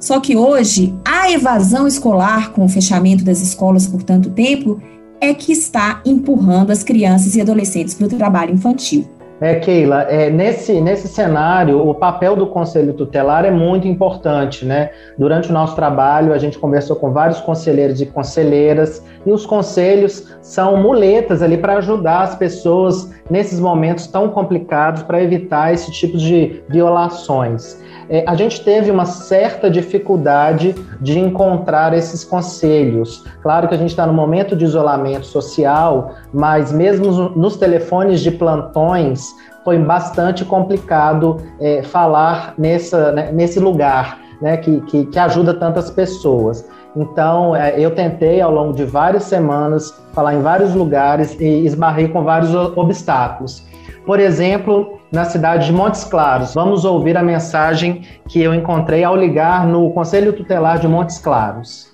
Só 0.00 0.20
que 0.20 0.36
hoje, 0.36 0.94
a 1.04 1.30
evasão 1.30 1.86
escolar, 1.86 2.52
com 2.52 2.64
o 2.64 2.68
fechamento 2.68 3.24
das 3.24 3.40
escolas 3.40 3.86
por 3.86 4.02
tanto 4.02 4.30
tempo, 4.30 4.80
é 5.20 5.34
que 5.34 5.52
está 5.52 6.00
empurrando 6.04 6.70
as 6.70 6.82
crianças 6.82 7.34
e 7.34 7.40
adolescentes 7.40 7.94
para 7.94 8.06
o 8.06 8.08
trabalho 8.08 8.54
infantil. 8.54 9.08
É, 9.40 9.54
Keila, 9.54 10.02
é, 10.02 10.28
nesse, 10.30 10.80
nesse 10.80 11.06
cenário, 11.06 11.88
o 11.88 11.94
papel 11.94 12.34
do 12.34 12.48
Conselho 12.48 12.92
Tutelar 12.92 13.44
é 13.44 13.50
muito 13.52 13.86
importante, 13.86 14.64
né? 14.64 14.90
Durante 15.16 15.50
o 15.50 15.52
nosso 15.52 15.76
trabalho, 15.76 16.32
a 16.32 16.38
gente 16.38 16.58
conversou 16.58 16.96
com 16.96 17.12
vários 17.12 17.40
conselheiros 17.40 18.00
e 18.00 18.06
conselheiras, 18.06 19.04
e 19.24 19.30
os 19.30 19.46
conselhos 19.46 20.36
são 20.42 20.76
muletas 20.78 21.40
ali 21.40 21.56
para 21.56 21.76
ajudar 21.76 22.22
as 22.22 22.34
pessoas 22.34 23.14
nesses 23.30 23.60
momentos 23.60 24.08
tão 24.08 24.28
complicados 24.28 25.04
para 25.04 25.22
evitar 25.22 25.72
esse 25.72 25.92
tipo 25.92 26.18
de 26.18 26.60
violações 26.68 27.78
é, 28.10 28.24
a 28.26 28.34
gente 28.34 28.62
teve 28.64 28.90
uma 28.90 29.04
certa 29.04 29.70
dificuldade 29.70 30.74
de 31.00 31.18
encontrar 31.18 31.92
esses 31.92 32.24
conselhos. 32.24 33.24
Claro 33.42 33.68
que 33.68 33.74
a 33.74 33.78
gente 33.78 33.90
está 33.90 34.06
no 34.06 34.12
momento 34.12 34.56
de 34.56 34.64
isolamento 34.64 35.26
social, 35.26 36.14
mas 36.32 36.72
mesmo 36.72 37.10
nos 37.30 37.56
telefones 37.56 38.20
de 38.20 38.30
plantões 38.30 39.34
foi 39.64 39.78
bastante 39.78 40.44
complicado 40.44 41.36
é, 41.60 41.82
falar 41.82 42.54
nessa, 42.56 43.12
né, 43.12 43.30
nesse 43.32 43.60
lugar. 43.60 44.26
Né, 44.40 44.56
que, 44.56 44.80
que, 44.82 45.04
que, 45.06 45.18
ajuda 45.18 45.52
tantas 45.52 45.90
pessoas. 45.90 46.64
Então, 46.94 47.56
é, 47.56 47.74
eu 47.76 47.90
tentei 47.90 48.40
ao 48.40 48.52
longo 48.52 48.72
de 48.72 48.84
várias 48.84 49.24
semanas 49.24 49.92
falar 50.12 50.32
em 50.34 50.40
vários 50.40 50.76
lugares 50.76 51.36
e 51.40 51.66
esbarrei 51.66 52.06
com 52.06 52.22
vários 52.22 52.54
obstáculos. 52.54 53.66
Por 54.06 54.20
exemplo, 54.20 54.97
na 55.10 55.24
cidade 55.24 55.66
de 55.66 55.72
Montes 55.72 56.04
Claros. 56.04 56.54
Vamos 56.54 56.84
ouvir 56.84 57.16
a 57.16 57.22
mensagem 57.22 58.02
que 58.28 58.42
eu 58.42 58.54
encontrei 58.54 59.04
ao 59.04 59.16
ligar 59.16 59.66
no 59.66 59.90
Conselho 59.92 60.32
Tutelar 60.32 60.78
de 60.78 60.88
Montes 60.88 61.18
Claros. 61.18 61.88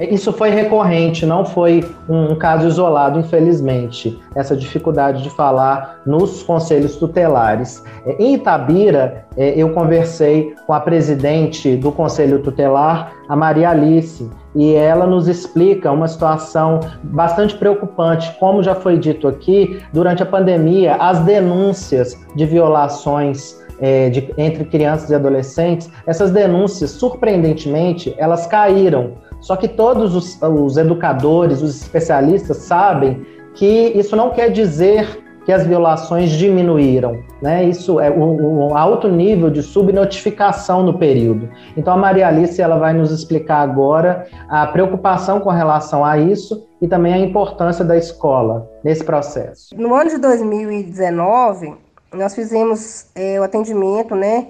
Isso 0.00 0.32
foi 0.32 0.50
recorrente, 0.50 1.26
não 1.26 1.44
foi 1.44 1.84
um 2.08 2.34
caso 2.34 2.66
isolado, 2.66 3.20
infelizmente, 3.20 4.18
essa 4.34 4.56
dificuldade 4.56 5.22
de 5.22 5.30
falar 5.30 6.00
nos 6.06 6.42
conselhos 6.42 6.96
tutelares. 6.96 7.84
Em 8.18 8.34
Itabira, 8.34 9.26
é, 9.36 9.50
eu 9.50 9.70
conversei 9.70 10.54
com 10.66 10.72
a 10.72 10.80
presidente 10.80 11.76
do 11.76 11.92
Conselho 11.92 12.40
Tutelar, 12.40 13.12
a 13.28 13.36
Maria 13.36 13.70
Alice, 13.70 14.28
e 14.54 14.74
ela 14.74 15.06
nos 15.06 15.28
explica 15.28 15.92
uma 15.92 16.08
situação 16.08 16.80
bastante 17.02 17.56
preocupante. 17.56 18.34
Como 18.38 18.62
já 18.62 18.74
foi 18.74 18.98
dito 18.98 19.28
aqui, 19.28 19.80
durante 19.92 20.22
a 20.22 20.26
pandemia, 20.26 20.96
as 20.96 21.20
denúncias 21.20 22.18
de 22.34 22.44
violações 22.46 23.60
é, 23.80 24.10
de, 24.10 24.32
entre 24.36 24.64
crianças 24.64 25.10
e 25.10 25.14
adolescentes, 25.14 25.90
essas 26.06 26.30
denúncias, 26.30 26.90
surpreendentemente, 26.90 28.14
elas 28.16 28.46
caíram. 28.46 29.12
Só 29.42 29.56
que 29.56 29.68
todos 29.68 30.14
os, 30.14 30.40
os 30.40 30.76
educadores, 30.76 31.60
os 31.60 31.82
especialistas 31.82 32.58
sabem 32.58 33.26
que 33.54 33.92
isso 33.94 34.16
não 34.16 34.30
quer 34.30 34.50
dizer 34.50 35.20
que 35.44 35.50
as 35.50 35.66
violações 35.66 36.30
diminuíram, 36.30 37.20
né? 37.42 37.64
Isso 37.64 37.98
é 37.98 38.08
um, 38.08 38.76
alto 38.76 39.08
nível 39.08 39.50
de 39.50 39.60
subnotificação 39.60 40.84
no 40.84 40.96
período. 40.96 41.48
Então 41.76 41.94
a 41.94 41.96
Maria 41.96 42.28
Alice 42.28 42.62
ela 42.62 42.78
vai 42.78 42.92
nos 42.92 43.10
explicar 43.10 43.60
agora 43.60 44.28
a 44.48 44.64
preocupação 44.68 45.40
com 45.40 45.50
relação 45.50 46.04
a 46.04 46.16
isso 46.16 46.64
e 46.80 46.86
também 46.86 47.12
a 47.12 47.18
importância 47.18 47.84
da 47.84 47.96
escola 47.96 48.70
nesse 48.84 49.02
processo. 49.02 49.74
No 49.76 49.96
ano 49.96 50.10
de 50.10 50.18
2019 50.18 51.74
nós 52.14 52.36
fizemos 52.36 53.06
é, 53.12 53.40
o 53.40 53.42
atendimento, 53.42 54.14
né? 54.14 54.46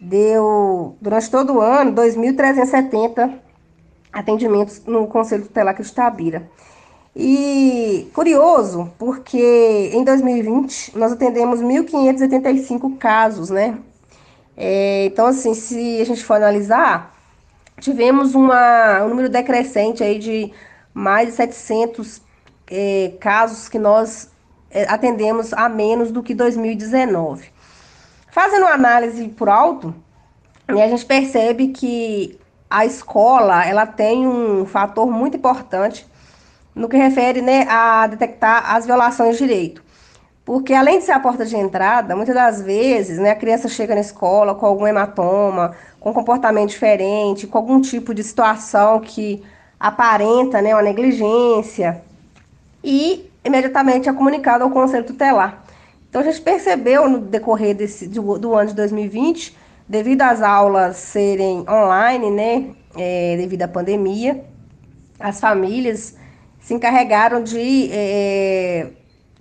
Deu 0.00 0.94
durante 1.00 1.28
todo 1.28 1.54
o 1.54 1.60
ano 1.60 1.92
2.370 1.92 3.47
atendimentos 4.12 4.82
no 4.86 5.06
Conselho 5.06 5.44
Tutelar 5.44 5.76
Tabira. 5.94 6.48
E 7.14 8.08
curioso, 8.14 8.92
porque 8.98 9.90
em 9.92 10.04
2020 10.04 10.96
nós 10.96 11.12
atendemos 11.12 11.60
1.585 11.60 12.96
casos, 12.98 13.50
né? 13.50 13.78
É, 14.56 15.06
então, 15.06 15.26
assim, 15.26 15.54
se 15.54 16.00
a 16.00 16.04
gente 16.04 16.24
for 16.24 16.34
analisar, 16.34 17.14
tivemos 17.80 18.34
uma, 18.34 19.04
um 19.04 19.08
número 19.08 19.28
decrescente 19.28 20.02
aí 20.02 20.18
de 20.18 20.52
mais 20.92 21.28
de 21.28 21.34
700 21.34 22.22
é, 22.70 23.12
casos 23.20 23.68
que 23.68 23.78
nós 23.78 24.30
é, 24.70 24.84
atendemos 24.84 25.52
a 25.52 25.68
menos 25.68 26.10
do 26.10 26.22
que 26.22 26.34
2019. 26.34 27.48
Fazendo 28.30 28.62
uma 28.62 28.74
análise 28.74 29.28
por 29.28 29.48
alto, 29.48 29.94
né, 30.68 30.84
a 30.84 30.88
gente 30.88 31.06
percebe 31.06 31.68
que 31.68 32.38
a 32.70 32.84
escola 32.84 33.64
ela 33.64 33.86
tem 33.86 34.26
um 34.26 34.66
fator 34.66 35.10
muito 35.10 35.36
importante 35.36 36.06
no 36.74 36.88
que 36.88 36.96
refere 36.96 37.40
né, 37.40 37.66
a 37.68 38.06
detectar 38.06 38.74
as 38.74 38.86
violações 38.86 39.36
de 39.36 39.46
direito. 39.46 39.82
Porque 40.44 40.72
além 40.72 40.98
de 40.98 41.04
ser 41.04 41.12
a 41.12 41.20
porta 41.20 41.44
de 41.44 41.56
entrada, 41.56 42.16
muitas 42.16 42.34
das 42.34 42.62
vezes 42.62 43.18
né, 43.18 43.30
a 43.30 43.36
criança 43.36 43.68
chega 43.68 43.94
na 43.94 44.00
escola 44.00 44.54
com 44.54 44.64
algum 44.64 44.86
hematoma, 44.86 45.74
com 46.00 46.12
comportamento 46.12 46.70
diferente, 46.70 47.46
com 47.46 47.58
algum 47.58 47.80
tipo 47.80 48.14
de 48.14 48.22
situação 48.22 49.00
que 49.00 49.42
aparenta 49.78 50.62
né, 50.62 50.74
uma 50.74 50.82
negligência 50.82 52.02
e 52.82 53.30
imediatamente 53.44 54.08
é 54.08 54.12
comunicado 54.12 54.64
ao 54.64 54.70
Conselho 54.70 55.04
Tutelar. 55.04 55.62
Então 56.08 56.22
a 56.22 56.24
gente 56.24 56.40
percebeu 56.40 57.08
no 57.08 57.18
decorrer 57.18 57.74
desse, 57.74 58.06
do, 58.06 58.38
do 58.38 58.54
ano 58.54 58.70
de 58.70 58.74
2020, 58.74 59.56
devido 59.88 60.22
às 60.22 60.42
aulas 60.42 60.96
serem 60.96 61.64
online, 61.68 62.30
né, 62.30 62.70
é, 62.96 63.36
devido 63.36 63.62
à 63.62 63.68
pandemia, 63.68 64.44
as 65.18 65.40
famílias 65.40 66.16
se 66.60 66.74
encarregaram 66.74 67.42
de 67.42 67.90
é, 67.90 68.88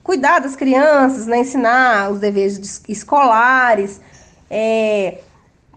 cuidar 0.02 0.40
das 0.40 0.56
crianças, 0.56 1.28
né, 1.28 1.40
ensinar 1.40 2.10
os 2.12 2.20
deveres 2.20 2.82
escolares, 2.88 4.00
é, 4.50 5.20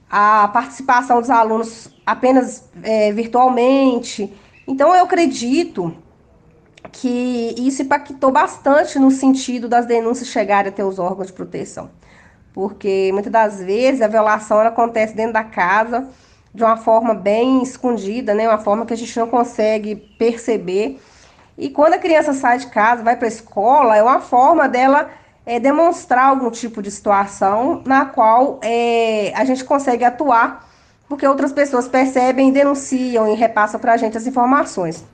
a 0.09 0.49
participação 0.49 1.21
dos 1.21 1.31
alunos 1.31 1.89
apenas 2.07 2.65
é, 2.83 3.12
virtualmente. 3.12 4.33
Então, 4.67 4.95
eu 4.95 5.05
acredito 5.05 5.95
que 6.93 7.55
isso 7.59 7.83
impactou 7.83 8.31
bastante 8.31 8.99
no 8.99 9.11
sentido 9.11 9.69
das 9.69 9.87
denúncias 9.87 10.29
chegarem 10.29 10.71
até 10.71 10.85
os 10.85 10.99
órgãos 10.99 11.29
de 11.29 11.33
proteção. 11.33 11.91
Porque 12.52 13.11
muitas 13.12 13.33
das 13.33 13.61
vezes 13.61 14.02
a 14.02 14.09
violação 14.09 14.61
acontece 14.61 15.14
dentro 15.14 15.33
da 15.33 15.45
casa 15.45 16.09
de 16.52 16.64
uma 16.64 16.76
forma 16.76 17.14
bem 17.14 17.62
escondida, 17.62 18.35
né? 18.35 18.49
Uma 18.49 18.59
forma 18.59 18.85
que 18.85 18.92
a 18.92 18.97
gente 18.97 19.16
não 19.19 19.28
consegue 19.28 19.95
perceber. 20.19 21.00
E 21.57 21.69
quando 21.69 21.95
a 21.95 21.99
criança 21.99 22.33
sai 22.33 22.59
de 22.59 22.66
casa, 22.66 23.02
vai 23.02 23.16
para 23.16 23.26
a 23.26 23.28
escola, 23.28 23.97
é 23.97 24.02
uma 24.02 24.21
forma 24.21 24.69
dela 24.69 25.11
é, 25.47 25.61
demonstrar 25.61 26.26
algum 26.26 26.50
tipo 26.50 26.83
de 26.83 26.90
situação 26.90 27.83
na 27.85 28.04
qual 28.04 28.59
é, 28.62 29.33
a 29.35 29.45
gente 29.45 29.64
consegue 29.64 30.04
atuar, 30.04 30.69
porque 31.09 31.26
outras 31.26 31.52
pessoas 31.52 31.87
percebem, 31.87 32.52
denunciam 32.52 33.33
e 33.33 33.37
repassam 33.37 33.78
para 33.78 33.92
a 33.92 33.97
gente 33.97 34.16
as 34.16 34.26
informações. 34.26 35.04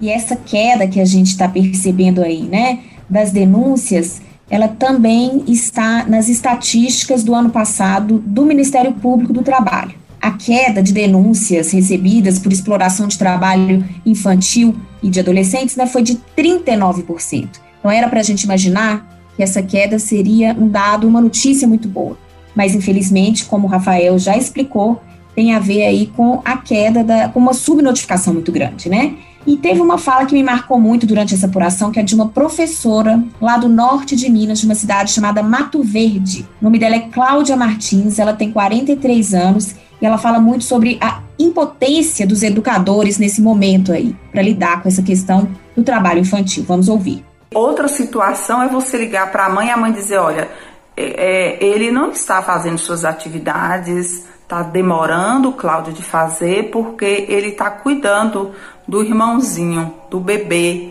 E 0.00 0.10
essa 0.10 0.36
queda 0.36 0.86
que 0.86 1.00
a 1.00 1.04
gente 1.04 1.28
está 1.28 1.48
percebendo 1.48 2.22
aí, 2.22 2.42
né, 2.42 2.84
das 3.08 3.30
denúncias, 3.30 4.20
ela 4.48 4.68
também 4.68 5.44
está 5.48 6.04
nas 6.06 6.28
estatísticas 6.28 7.24
do 7.24 7.34
ano 7.34 7.50
passado 7.50 8.22
do 8.24 8.44
Ministério 8.44 8.92
Público 8.92 9.32
do 9.32 9.42
Trabalho. 9.42 9.94
A 10.20 10.30
queda 10.32 10.82
de 10.82 10.92
denúncias 10.92 11.72
recebidas 11.72 12.38
por 12.38 12.52
exploração 12.52 13.06
de 13.06 13.18
trabalho 13.18 13.84
infantil 14.04 14.74
e 15.02 15.10
de 15.10 15.20
adolescentes 15.20 15.76
né, 15.76 15.86
foi 15.86 16.02
de 16.02 16.18
39%. 16.36 17.48
Então 17.78 17.90
era 17.90 18.08
para 18.08 18.20
a 18.20 18.22
gente 18.22 18.42
imaginar 18.42 19.06
que 19.36 19.42
essa 19.42 19.62
queda 19.62 19.98
seria 19.98 20.56
um 20.58 20.68
dado, 20.68 21.06
uma 21.06 21.20
notícia 21.20 21.68
muito 21.68 21.88
boa. 21.88 22.16
Mas 22.54 22.74
infelizmente, 22.74 23.44
como 23.44 23.66
o 23.66 23.70
Rafael 23.70 24.18
já 24.18 24.36
explicou, 24.36 25.00
tem 25.34 25.52
a 25.52 25.58
ver 25.58 25.84
aí 25.84 26.06
com 26.06 26.40
a 26.44 26.56
queda 26.56 27.04
da, 27.04 27.28
com 27.28 27.38
uma 27.38 27.52
subnotificação 27.52 28.32
muito 28.32 28.50
grande, 28.50 28.88
né? 28.88 29.14
E 29.46 29.56
teve 29.56 29.80
uma 29.80 29.96
fala 29.96 30.26
que 30.26 30.34
me 30.34 30.42
marcou 30.42 30.80
muito 30.80 31.06
durante 31.06 31.32
essa 31.32 31.46
apuração, 31.46 31.92
que 31.92 32.00
é 32.00 32.02
de 32.02 32.14
uma 32.14 32.28
professora 32.28 33.22
lá 33.40 33.56
do 33.56 33.68
norte 33.68 34.16
de 34.16 34.28
Minas, 34.28 34.58
de 34.58 34.66
uma 34.66 34.74
cidade 34.74 35.12
chamada 35.12 35.40
Mato 35.42 35.84
Verde. 35.84 36.46
O 36.60 36.64
nome 36.64 36.80
dela 36.80 36.96
é 36.96 37.00
Cláudia 37.00 37.56
Martins, 37.56 38.18
ela 38.18 38.32
tem 38.32 38.50
43 38.50 39.34
anos 39.34 39.76
e 40.00 40.04
ela 40.04 40.18
fala 40.18 40.40
muito 40.40 40.64
sobre 40.64 40.98
a 41.00 41.20
impotência 41.38 42.26
dos 42.26 42.42
educadores 42.42 43.18
nesse 43.18 43.40
momento 43.40 43.92
aí, 43.92 44.16
para 44.32 44.42
lidar 44.42 44.82
com 44.82 44.88
essa 44.88 45.02
questão 45.02 45.48
do 45.76 45.84
trabalho 45.84 46.18
infantil. 46.18 46.64
Vamos 46.66 46.88
ouvir. 46.88 47.24
Outra 47.54 47.86
situação 47.86 48.62
é 48.62 48.68
você 48.68 48.98
ligar 48.98 49.30
para 49.30 49.46
a 49.46 49.48
mãe 49.48 49.68
e 49.68 49.70
a 49.70 49.76
mãe 49.76 49.92
dizer: 49.92 50.18
olha, 50.18 50.48
é, 50.96 51.04
é, 51.04 51.64
ele 51.64 51.92
não 51.92 52.10
está 52.10 52.42
fazendo 52.42 52.78
suas 52.78 53.04
atividades, 53.04 54.24
está 54.42 54.62
demorando, 54.62 55.52
Cláudio, 55.52 55.92
de 55.92 56.02
fazer, 56.02 56.70
porque 56.70 57.26
ele 57.28 57.48
está 57.48 57.70
cuidando 57.70 58.52
do 58.86 59.02
irmãozinho, 59.02 59.94
do 60.10 60.20
bebê. 60.20 60.90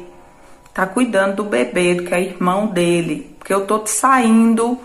Tá 0.74 0.86
cuidando 0.86 1.38
do 1.38 1.44
bebê, 1.44 1.96
que 2.04 2.14
é 2.14 2.22
irmão 2.22 2.68
dele. 2.68 3.36
Porque 3.40 3.54
eu 3.54 3.66
tô 3.66 3.86
saindo, 3.86 4.78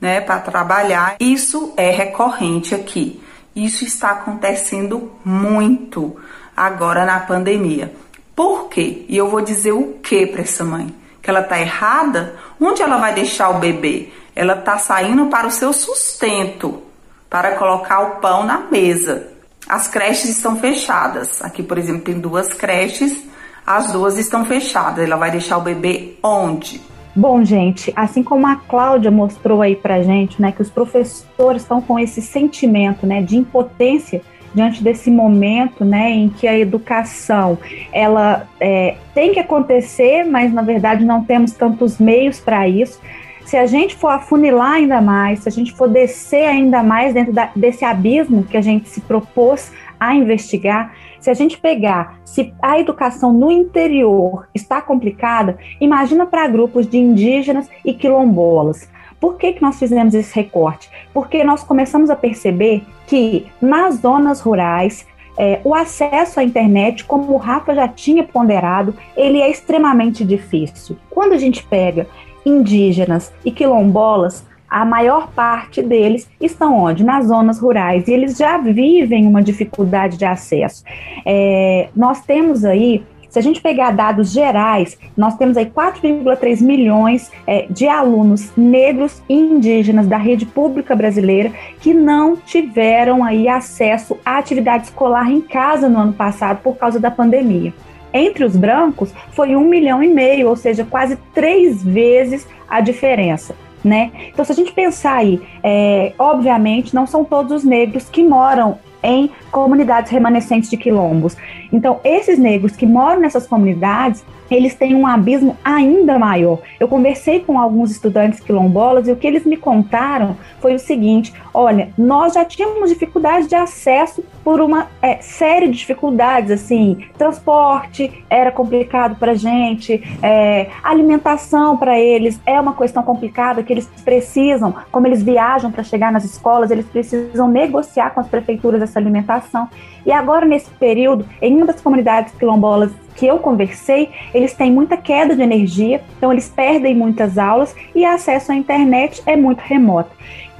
né, 0.00 0.20
para 0.20 0.40
trabalhar. 0.40 1.16
Isso 1.20 1.72
é 1.76 1.90
recorrente 1.90 2.74
aqui. 2.74 3.22
Isso 3.54 3.84
está 3.84 4.10
acontecendo 4.10 5.12
muito 5.24 6.16
agora 6.56 7.04
na 7.04 7.20
pandemia. 7.20 7.92
Por 8.34 8.68
quê? 8.68 9.04
E 9.08 9.16
eu 9.16 9.28
vou 9.28 9.40
dizer 9.40 9.72
o 9.72 9.94
que 10.02 10.26
para 10.26 10.42
essa 10.42 10.64
mãe? 10.64 10.94
Que 11.20 11.30
ela 11.30 11.42
tá 11.42 11.60
errada? 11.60 12.36
Onde 12.60 12.82
ela 12.82 12.98
vai 12.98 13.14
deixar 13.14 13.50
o 13.50 13.58
bebê? 13.58 14.10
Ela 14.34 14.54
tá 14.54 14.78
saindo 14.78 15.26
para 15.26 15.46
o 15.46 15.50
seu 15.50 15.72
sustento, 15.72 16.82
para 17.28 17.56
colocar 17.56 18.00
o 18.00 18.20
pão 18.20 18.44
na 18.44 18.58
mesa. 18.58 19.37
As 19.68 19.86
creches 19.86 20.30
estão 20.30 20.56
fechadas. 20.56 21.42
Aqui, 21.42 21.62
por 21.62 21.76
exemplo, 21.76 22.00
tem 22.02 22.18
duas 22.18 22.54
creches, 22.54 23.22
as 23.66 23.92
duas 23.92 24.16
estão 24.16 24.44
fechadas. 24.44 25.04
Ela 25.04 25.16
vai 25.16 25.30
deixar 25.30 25.58
o 25.58 25.60
bebê 25.60 26.14
onde? 26.22 26.80
Bom, 27.14 27.44
gente, 27.44 27.92
assim 27.96 28.22
como 28.22 28.46
a 28.46 28.56
Cláudia 28.56 29.10
mostrou 29.10 29.60
aí 29.60 29.74
pra 29.74 30.02
gente, 30.02 30.40
né, 30.40 30.52
que 30.52 30.62
os 30.62 30.70
professores 30.70 31.62
estão 31.62 31.80
com 31.80 31.98
esse 31.98 32.22
sentimento, 32.22 33.06
né, 33.06 33.20
de 33.20 33.36
impotência 33.36 34.22
diante 34.54 34.82
desse 34.82 35.10
momento, 35.10 35.84
né, 35.84 36.10
em 36.10 36.28
que 36.28 36.46
a 36.46 36.56
educação 36.56 37.58
ela 37.92 38.46
é, 38.60 38.96
tem 39.14 39.32
que 39.32 39.40
acontecer, 39.40 40.24
mas 40.24 40.52
na 40.52 40.62
verdade 40.62 41.04
não 41.04 41.24
temos 41.24 41.52
tantos 41.52 41.98
meios 41.98 42.38
para 42.38 42.68
isso 42.68 43.00
se 43.48 43.56
a 43.56 43.64
gente 43.64 43.96
for 43.96 44.08
afunilar 44.08 44.72
ainda 44.72 45.00
mais, 45.00 45.38
se 45.38 45.48
a 45.48 45.52
gente 45.52 45.72
for 45.72 45.88
descer 45.88 46.44
ainda 46.44 46.82
mais 46.82 47.14
dentro 47.14 47.32
da, 47.32 47.50
desse 47.56 47.82
abismo 47.82 48.44
que 48.44 48.58
a 48.58 48.60
gente 48.60 48.90
se 48.90 49.00
propôs 49.00 49.72
a 49.98 50.14
investigar, 50.14 50.94
se 51.18 51.30
a 51.30 51.34
gente 51.34 51.56
pegar, 51.56 52.20
se 52.26 52.52
a 52.60 52.78
educação 52.78 53.32
no 53.32 53.50
interior 53.50 54.46
está 54.54 54.82
complicada, 54.82 55.56
imagina 55.80 56.26
para 56.26 56.46
grupos 56.46 56.86
de 56.86 56.98
indígenas 56.98 57.70
e 57.82 57.94
quilombolas. 57.94 58.86
Por 59.18 59.38
que, 59.38 59.54
que 59.54 59.62
nós 59.62 59.78
fizemos 59.78 60.12
esse 60.12 60.34
recorte? 60.34 60.90
Porque 61.14 61.42
nós 61.42 61.64
começamos 61.64 62.10
a 62.10 62.16
perceber 62.16 62.84
que 63.06 63.46
nas 63.62 63.94
zonas 63.94 64.42
rurais, 64.42 65.06
é, 65.38 65.60
o 65.64 65.74
acesso 65.74 66.38
à 66.38 66.44
internet, 66.44 67.04
como 67.04 67.32
o 67.32 67.38
Rafa 67.38 67.74
já 67.74 67.88
tinha 67.88 68.24
ponderado, 68.24 68.94
ele 69.16 69.40
é 69.40 69.48
extremamente 69.48 70.22
difícil. 70.22 70.98
Quando 71.08 71.32
a 71.32 71.38
gente 71.38 71.64
pega 71.64 72.06
indígenas 72.44 73.32
e 73.44 73.50
quilombolas, 73.50 74.46
a 74.68 74.84
maior 74.84 75.28
parte 75.28 75.82
deles 75.82 76.28
estão 76.40 76.76
onde? 76.76 77.02
Nas 77.02 77.26
zonas 77.26 77.58
rurais, 77.58 78.06
e 78.06 78.12
eles 78.12 78.36
já 78.36 78.58
vivem 78.58 79.26
uma 79.26 79.42
dificuldade 79.42 80.18
de 80.18 80.24
acesso. 80.24 80.84
É, 81.24 81.88
nós 81.96 82.20
temos 82.20 82.64
aí 82.64 83.02
se 83.28 83.38
a 83.38 83.42
gente 83.42 83.60
pegar 83.60 83.90
dados 83.90 84.32
gerais, 84.32 84.98
nós 85.16 85.36
temos 85.36 85.56
aí 85.56 85.66
4,3 85.66 86.62
milhões 86.62 87.30
é, 87.46 87.66
de 87.68 87.86
alunos 87.86 88.50
negros 88.56 89.22
e 89.28 89.34
indígenas 89.34 90.06
da 90.06 90.16
rede 90.16 90.46
pública 90.46 90.96
brasileira 90.96 91.52
que 91.80 91.92
não 91.92 92.36
tiveram 92.36 93.22
aí 93.22 93.46
acesso 93.46 94.16
à 94.24 94.38
atividade 94.38 94.84
escolar 94.84 95.30
em 95.30 95.42
casa 95.42 95.88
no 95.88 95.98
ano 95.98 96.12
passado 96.14 96.60
por 96.62 96.76
causa 96.76 96.98
da 96.98 97.10
pandemia. 97.10 97.74
Entre 98.12 98.44
os 98.44 98.56
brancos 98.56 99.12
foi 99.32 99.54
um 99.54 99.64
milhão 99.64 100.02
e 100.02 100.08
meio, 100.08 100.48
ou 100.48 100.56
seja, 100.56 100.84
quase 100.84 101.16
três 101.34 101.82
vezes 101.82 102.46
a 102.68 102.80
diferença. 102.80 103.54
Né? 103.84 104.10
Então, 104.28 104.44
se 104.44 104.50
a 104.50 104.54
gente 104.54 104.72
pensar 104.72 105.16
aí, 105.18 105.40
é, 105.62 106.12
obviamente, 106.18 106.94
não 106.94 107.06
são 107.06 107.24
todos 107.24 107.52
os 107.52 107.64
negros 107.64 108.08
que 108.08 108.24
moram 108.24 108.78
em 109.02 109.30
comunidades 109.50 110.10
remanescentes 110.10 110.70
de 110.70 110.76
quilombos. 110.76 111.36
Então, 111.72 112.00
esses 112.04 112.38
negros 112.38 112.76
que 112.76 112.86
moram 112.86 113.20
nessas 113.20 113.46
comunidades, 113.46 114.24
eles 114.50 114.74
têm 114.74 114.94
um 114.94 115.06
abismo 115.06 115.56
ainda 115.62 116.18
maior. 116.18 116.58
Eu 116.80 116.88
conversei 116.88 117.40
com 117.40 117.58
alguns 117.58 117.90
estudantes 117.90 118.40
quilombolas 118.40 119.06
e 119.06 119.12
o 119.12 119.16
que 119.16 119.26
eles 119.26 119.44
me 119.44 119.56
contaram 119.56 120.36
foi 120.60 120.74
o 120.74 120.78
seguinte: 120.78 121.32
olha, 121.52 121.90
nós 121.98 122.34
já 122.34 122.44
tínhamos 122.44 122.88
dificuldade 122.88 123.46
de 123.46 123.54
acesso 123.54 124.24
por 124.42 124.60
uma 124.60 124.86
é, 125.02 125.16
série 125.20 125.66
de 125.66 125.76
dificuldades, 125.76 126.50
assim, 126.50 127.04
transporte 127.18 128.24
era 128.30 128.50
complicado 128.50 129.16
para 129.16 129.34
gente, 129.34 130.02
é, 130.22 130.68
alimentação 130.82 131.76
para 131.76 131.98
eles 131.98 132.40
é 132.46 132.58
uma 132.58 132.74
questão 132.74 133.02
complicada 133.02 133.62
que 133.62 133.72
eles 133.72 133.86
precisam, 134.04 134.74
como 134.90 135.06
eles 135.06 135.22
viajam 135.22 135.70
para 135.70 135.82
chegar 135.82 136.10
nas 136.10 136.24
escolas, 136.24 136.70
eles 136.70 136.86
precisam 136.86 137.48
negociar 137.48 138.10
com 138.10 138.20
as 138.20 138.28
prefeituras 138.28 138.82
essa 138.88 138.98
alimentação. 138.98 139.68
E 140.04 140.12
agora, 140.12 140.46
nesse 140.46 140.70
período, 140.70 141.26
em 141.40 141.56
uma 141.56 141.66
das 141.66 141.80
comunidades 141.80 142.34
quilombolas 142.34 142.90
que 143.14 143.26
eu 143.26 143.38
conversei, 143.38 144.10
eles 144.32 144.54
têm 144.54 144.70
muita 144.70 144.96
queda 144.96 145.34
de 145.34 145.42
energia, 145.42 146.02
então 146.16 146.32
eles 146.32 146.48
perdem 146.48 146.94
muitas 146.94 147.36
aulas 147.36 147.74
e 147.94 148.04
acesso 148.04 148.52
à 148.52 148.54
internet 148.54 149.22
é 149.26 149.36
muito 149.36 149.60
remoto. 149.60 150.10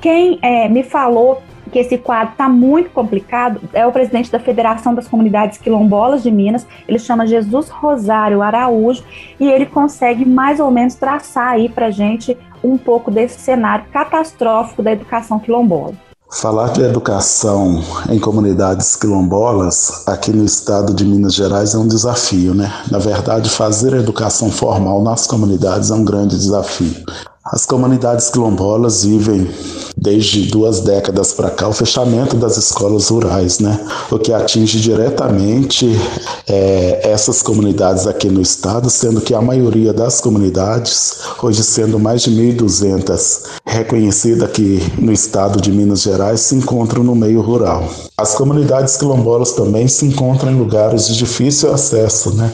Quem 0.00 0.38
é, 0.42 0.68
me 0.68 0.82
falou 0.82 1.40
que 1.68 1.78
esse 1.78 1.98
quadro 1.98 2.32
está 2.32 2.48
muito 2.48 2.90
complicado 2.90 3.60
é 3.72 3.86
o 3.86 3.92
presidente 3.92 4.30
da 4.30 4.38
Federação 4.38 4.94
das 4.94 5.06
Comunidades 5.06 5.58
Quilombolas 5.58 6.22
de 6.22 6.30
Minas, 6.30 6.66
ele 6.88 6.98
chama 6.98 7.26
Jesus 7.26 7.68
Rosário 7.68 8.42
Araújo, 8.42 9.04
e 9.38 9.48
ele 9.48 9.66
consegue 9.66 10.24
mais 10.24 10.60
ou 10.60 10.70
menos 10.70 10.94
traçar 10.94 11.48
aí 11.48 11.68
para 11.68 11.90
gente 11.90 12.36
um 12.62 12.76
pouco 12.76 13.10
desse 13.10 13.40
cenário 13.40 13.84
catastrófico 13.92 14.82
da 14.82 14.92
educação 14.92 15.38
quilombola. 15.38 16.07
Falar 16.30 16.72
de 16.72 16.82
educação 16.82 17.82
em 18.10 18.18
comunidades 18.18 18.94
quilombolas 18.96 20.06
aqui 20.06 20.30
no 20.30 20.44
estado 20.44 20.92
de 20.92 21.02
Minas 21.02 21.32
Gerais 21.32 21.74
é 21.74 21.78
um 21.78 21.88
desafio, 21.88 22.54
né? 22.54 22.70
Na 22.90 22.98
verdade, 22.98 23.48
fazer 23.48 23.94
educação 23.94 24.50
formal 24.50 25.02
nas 25.02 25.26
comunidades 25.26 25.90
é 25.90 25.94
um 25.94 26.04
grande 26.04 26.36
desafio. 26.36 26.94
As 27.50 27.64
comunidades 27.64 28.28
quilombolas 28.28 29.04
vivem 29.04 29.48
desde 29.96 30.42
duas 30.46 30.80
décadas 30.80 31.32
para 31.32 31.50
cá 31.50 31.66
o 31.66 31.72
fechamento 31.72 32.36
das 32.36 32.58
escolas 32.58 33.08
rurais, 33.08 33.58
né? 33.58 33.80
O 34.10 34.18
que 34.18 34.32
atinge 34.32 34.78
diretamente 34.78 35.88
é, 36.46 37.00
essas 37.10 37.42
comunidades 37.42 38.06
aqui 38.06 38.28
no 38.28 38.42
estado, 38.42 38.90
sendo 38.90 39.22
que 39.22 39.34
a 39.34 39.40
maioria 39.40 39.94
das 39.94 40.20
comunidades, 40.20 41.20
hoje 41.42 41.64
sendo 41.64 41.98
mais 41.98 42.22
de 42.22 42.30
1.200, 42.30 43.44
reconhecida 43.64 44.44
aqui 44.44 44.82
no 44.98 45.10
estado 45.10 45.58
de 45.58 45.72
Minas 45.72 46.02
Gerais 46.02 46.40
se 46.40 46.54
encontram 46.54 47.02
no 47.02 47.14
meio 47.14 47.40
rural. 47.40 47.88
As 48.16 48.34
comunidades 48.34 48.96
quilombolas 48.98 49.52
também 49.52 49.88
se 49.88 50.04
encontram 50.04 50.52
em 50.52 50.58
lugares 50.58 51.06
de 51.06 51.16
difícil 51.16 51.72
acesso, 51.72 52.34
né? 52.34 52.52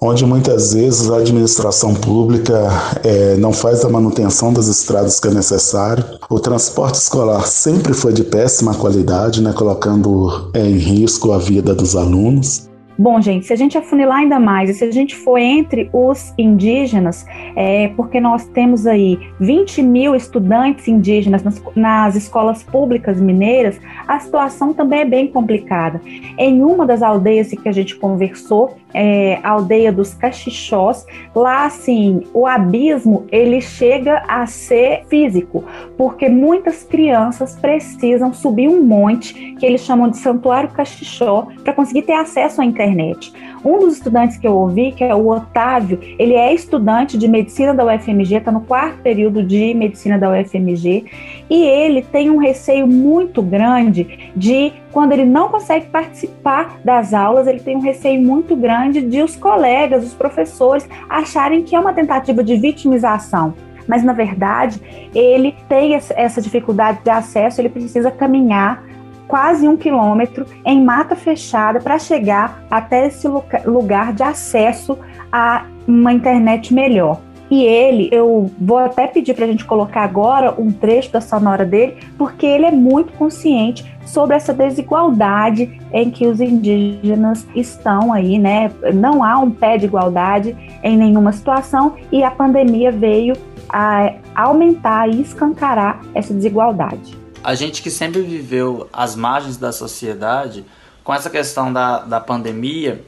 Onde 0.00 0.26
muitas 0.26 0.74
vezes 0.74 1.10
a 1.10 1.16
administração 1.16 1.94
pública 1.94 2.68
é, 3.02 3.36
não 3.36 3.52
faz 3.52 3.84
a 3.84 3.88
manutenção 3.88 4.52
das 4.52 4.68
estradas 4.68 5.18
que 5.18 5.28
é 5.28 5.30
necessário. 5.30 6.04
O 6.28 6.38
transporte 6.38 6.96
escolar 6.96 7.46
sempre 7.46 7.94
foi 7.94 8.12
de 8.12 8.24
péssima 8.24 8.74
qualidade, 8.74 9.42
né? 9.42 9.52
colocando 9.52 10.50
é, 10.52 10.60
em 10.60 10.76
risco 10.76 11.32
a 11.32 11.38
vida 11.38 11.74
dos 11.74 11.96
alunos. 11.96 12.68
Bom, 12.96 13.20
gente, 13.20 13.46
se 13.46 13.52
a 13.52 13.56
gente 13.56 13.76
afunilar 13.76 14.18
ainda 14.18 14.38
mais, 14.38 14.70
e 14.70 14.74
se 14.74 14.84
a 14.84 14.90
gente 14.90 15.16
for 15.16 15.36
entre 15.36 15.90
os 15.92 16.32
indígenas, 16.38 17.26
é, 17.56 17.88
porque 17.96 18.20
nós 18.20 18.46
temos 18.46 18.86
aí 18.86 19.18
20 19.40 19.82
mil 19.82 20.14
estudantes 20.14 20.86
indígenas 20.86 21.42
nas, 21.42 21.60
nas 21.74 22.14
escolas 22.14 22.62
públicas 22.62 23.20
mineiras, 23.20 23.80
a 24.06 24.20
situação 24.20 24.72
também 24.72 25.00
é 25.00 25.04
bem 25.04 25.26
complicada. 25.26 26.00
Em 26.38 26.62
uma 26.62 26.86
das 26.86 27.02
aldeias 27.02 27.48
que 27.48 27.68
a 27.68 27.72
gente 27.72 27.96
conversou, 27.96 28.76
é, 28.94 29.40
aldeia 29.42 29.92
dos 29.92 30.14
Caxixós, 30.14 31.04
lá 31.34 31.66
assim, 31.66 32.22
o 32.32 32.46
abismo 32.46 33.26
ele 33.30 33.60
chega 33.60 34.22
a 34.28 34.46
ser 34.46 35.04
físico, 35.08 35.64
porque 35.98 36.28
muitas 36.28 36.84
crianças 36.84 37.56
precisam 37.56 38.32
subir 38.32 38.68
um 38.68 38.82
monte 38.82 39.54
que 39.58 39.66
eles 39.66 39.80
chamam 39.82 40.08
de 40.08 40.16
Santuário 40.16 40.70
Caxixó 40.70 41.48
para 41.62 41.72
conseguir 41.72 42.02
ter 42.02 42.14
acesso 42.14 42.62
à 42.62 42.64
internet. 42.64 43.32
Um 43.64 43.78
dos 43.78 43.94
estudantes 43.94 44.36
que 44.36 44.46
eu 44.46 44.54
ouvi, 44.54 44.92
que 44.92 45.02
é 45.02 45.14
o 45.14 45.28
Otávio, 45.28 45.98
ele 46.18 46.34
é 46.34 46.52
estudante 46.52 47.16
de 47.16 47.26
medicina 47.26 47.72
da 47.72 47.84
UFMG, 47.84 48.36
está 48.36 48.52
no 48.52 48.60
quarto 48.60 48.98
período 48.98 49.42
de 49.42 49.72
medicina 49.72 50.18
da 50.18 50.30
UFMG, 50.30 51.06
e 51.48 51.62
ele 51.64 52.02
tem 52.02 52.30
um 52.30 52.36
receio 52.36 52.86
muito 52.86 53.40
grande 53.40 54.30
de 54.36 54.72
quando 54.92 55.12
ele 55.12 55.24
não 55.24 55.48
consegue 55.48 55.86
participar 55.86 56.78
das 56.84 57.14
aulas, 57.14 57.46
ele 57.46 57.60
tem 57.60 57.76
um 57.76 57.80
receio 57.80 58.20
muito 58.20 58.54
grande 58.54 59.00
de 59.00 59.22
os 59.22 59.34
colegas, 59.34 60.04
os 60.04 60.14
professores 60.14 60.86
acharem 61.08 61.62
que 61.62 61.74
é 61.74 61.80
uma 61.80 61.94
tentativa 61.94 62.44
de 62.44 62.56
vitimização. 62.56 63.54
Mas 63.86 64.02
na 64.02 64.12
verdade 64.12 64.80
ele 65.14 65.54
tem 65.68 65.94
essa 65.94 66.40
dificuldade 66.40 67.00
de 67.02 67.10
acesso, 67.10 67.60
ele 67.60 67.68
precisa 67.68 68.10
caminhar 68.10 68.82
quase 69.26 69.68
um 69.68 69.76
quilômetro 69.76 70.46
em 70.64 70.82
mata 70.82 71.16
fechada 71.16 71.80
para 71.80 71.98
chegar 71.98 72.64
até 72.70 73.06
esse 73.06 73.26
lugar 73.64 74.12
de 74.12 74.22
acesso 74.22 74.98
a 75.32 75.64
uma 75.86 76.12
internet 76.12 76.72
melhor. 76.72 77.20
E 77.50 77.62
ele, 77.62 78.08
eu 78.10 78.50
vou 78.58 78.78
até 78.78 79.06
pedir 79.06 79.34
para 79.34 79.44
a 79.44 79.48
gente 79.48 79.64
colocar 79.64 80.02
agora 80.02 80.54
um 80.58 80.72
trecho 80.72 81.12
da 81.12 81.20
sonora 81.20 81.64
dele, 81.64 81.98
porque 82.16 82.46
ele 82.46 82.64
é 82.64 82.70
muito 82.70 83.12
consciente 83.12 83.84
sobre 84.06 84.34
essa 84.34 84.52
desigualdade 84.52 85.78
em 85.92 86.10
que 86.10 86.26
os 86.26 86.40
indígenas 86.40 87.46
estão 87.54 88.12
aí, 88.12 88.38
né? 88.38 88.70
Não 88.94 89.22
há 89.22 89.38
um 89.38 89.50
pé 89.50 89.76
de 89.76 89.84
igualdade 89.84 90.56
em 90.82 90.96
nenhuma 90.96 91.32
situação 91.32 91.94
e 92.10 92.24
a 92.24 92.30
pandemia 92.30 92.90
veio 92.90 93.34
a 93.68 94.14
aumentar 94.34 95.08
e 95.08 95.20
escancarar 95.20 96.00
essa 96.14 96.32
desigualdade 96.32 97.23
a 97.44 97.54
gente 97.54 97.82
que 97.82 97.90
sempre 97.90 98.22
viveu 98.22 98.88
às 98.90 99.14
margens 99.14 99.58
da 99.58 99.70
sociedade, 99.70 100.64
com 101.04 101.12
essa 101.12 101.28
questão 101.28 101.70
da, 101.70 101.98
da 101.98 102.18
pandemia, 102.18 103.04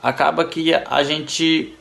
acaba 0.00 0.44
que 0.44 0.72
a 0.72 1.02
gente 1.02 1.74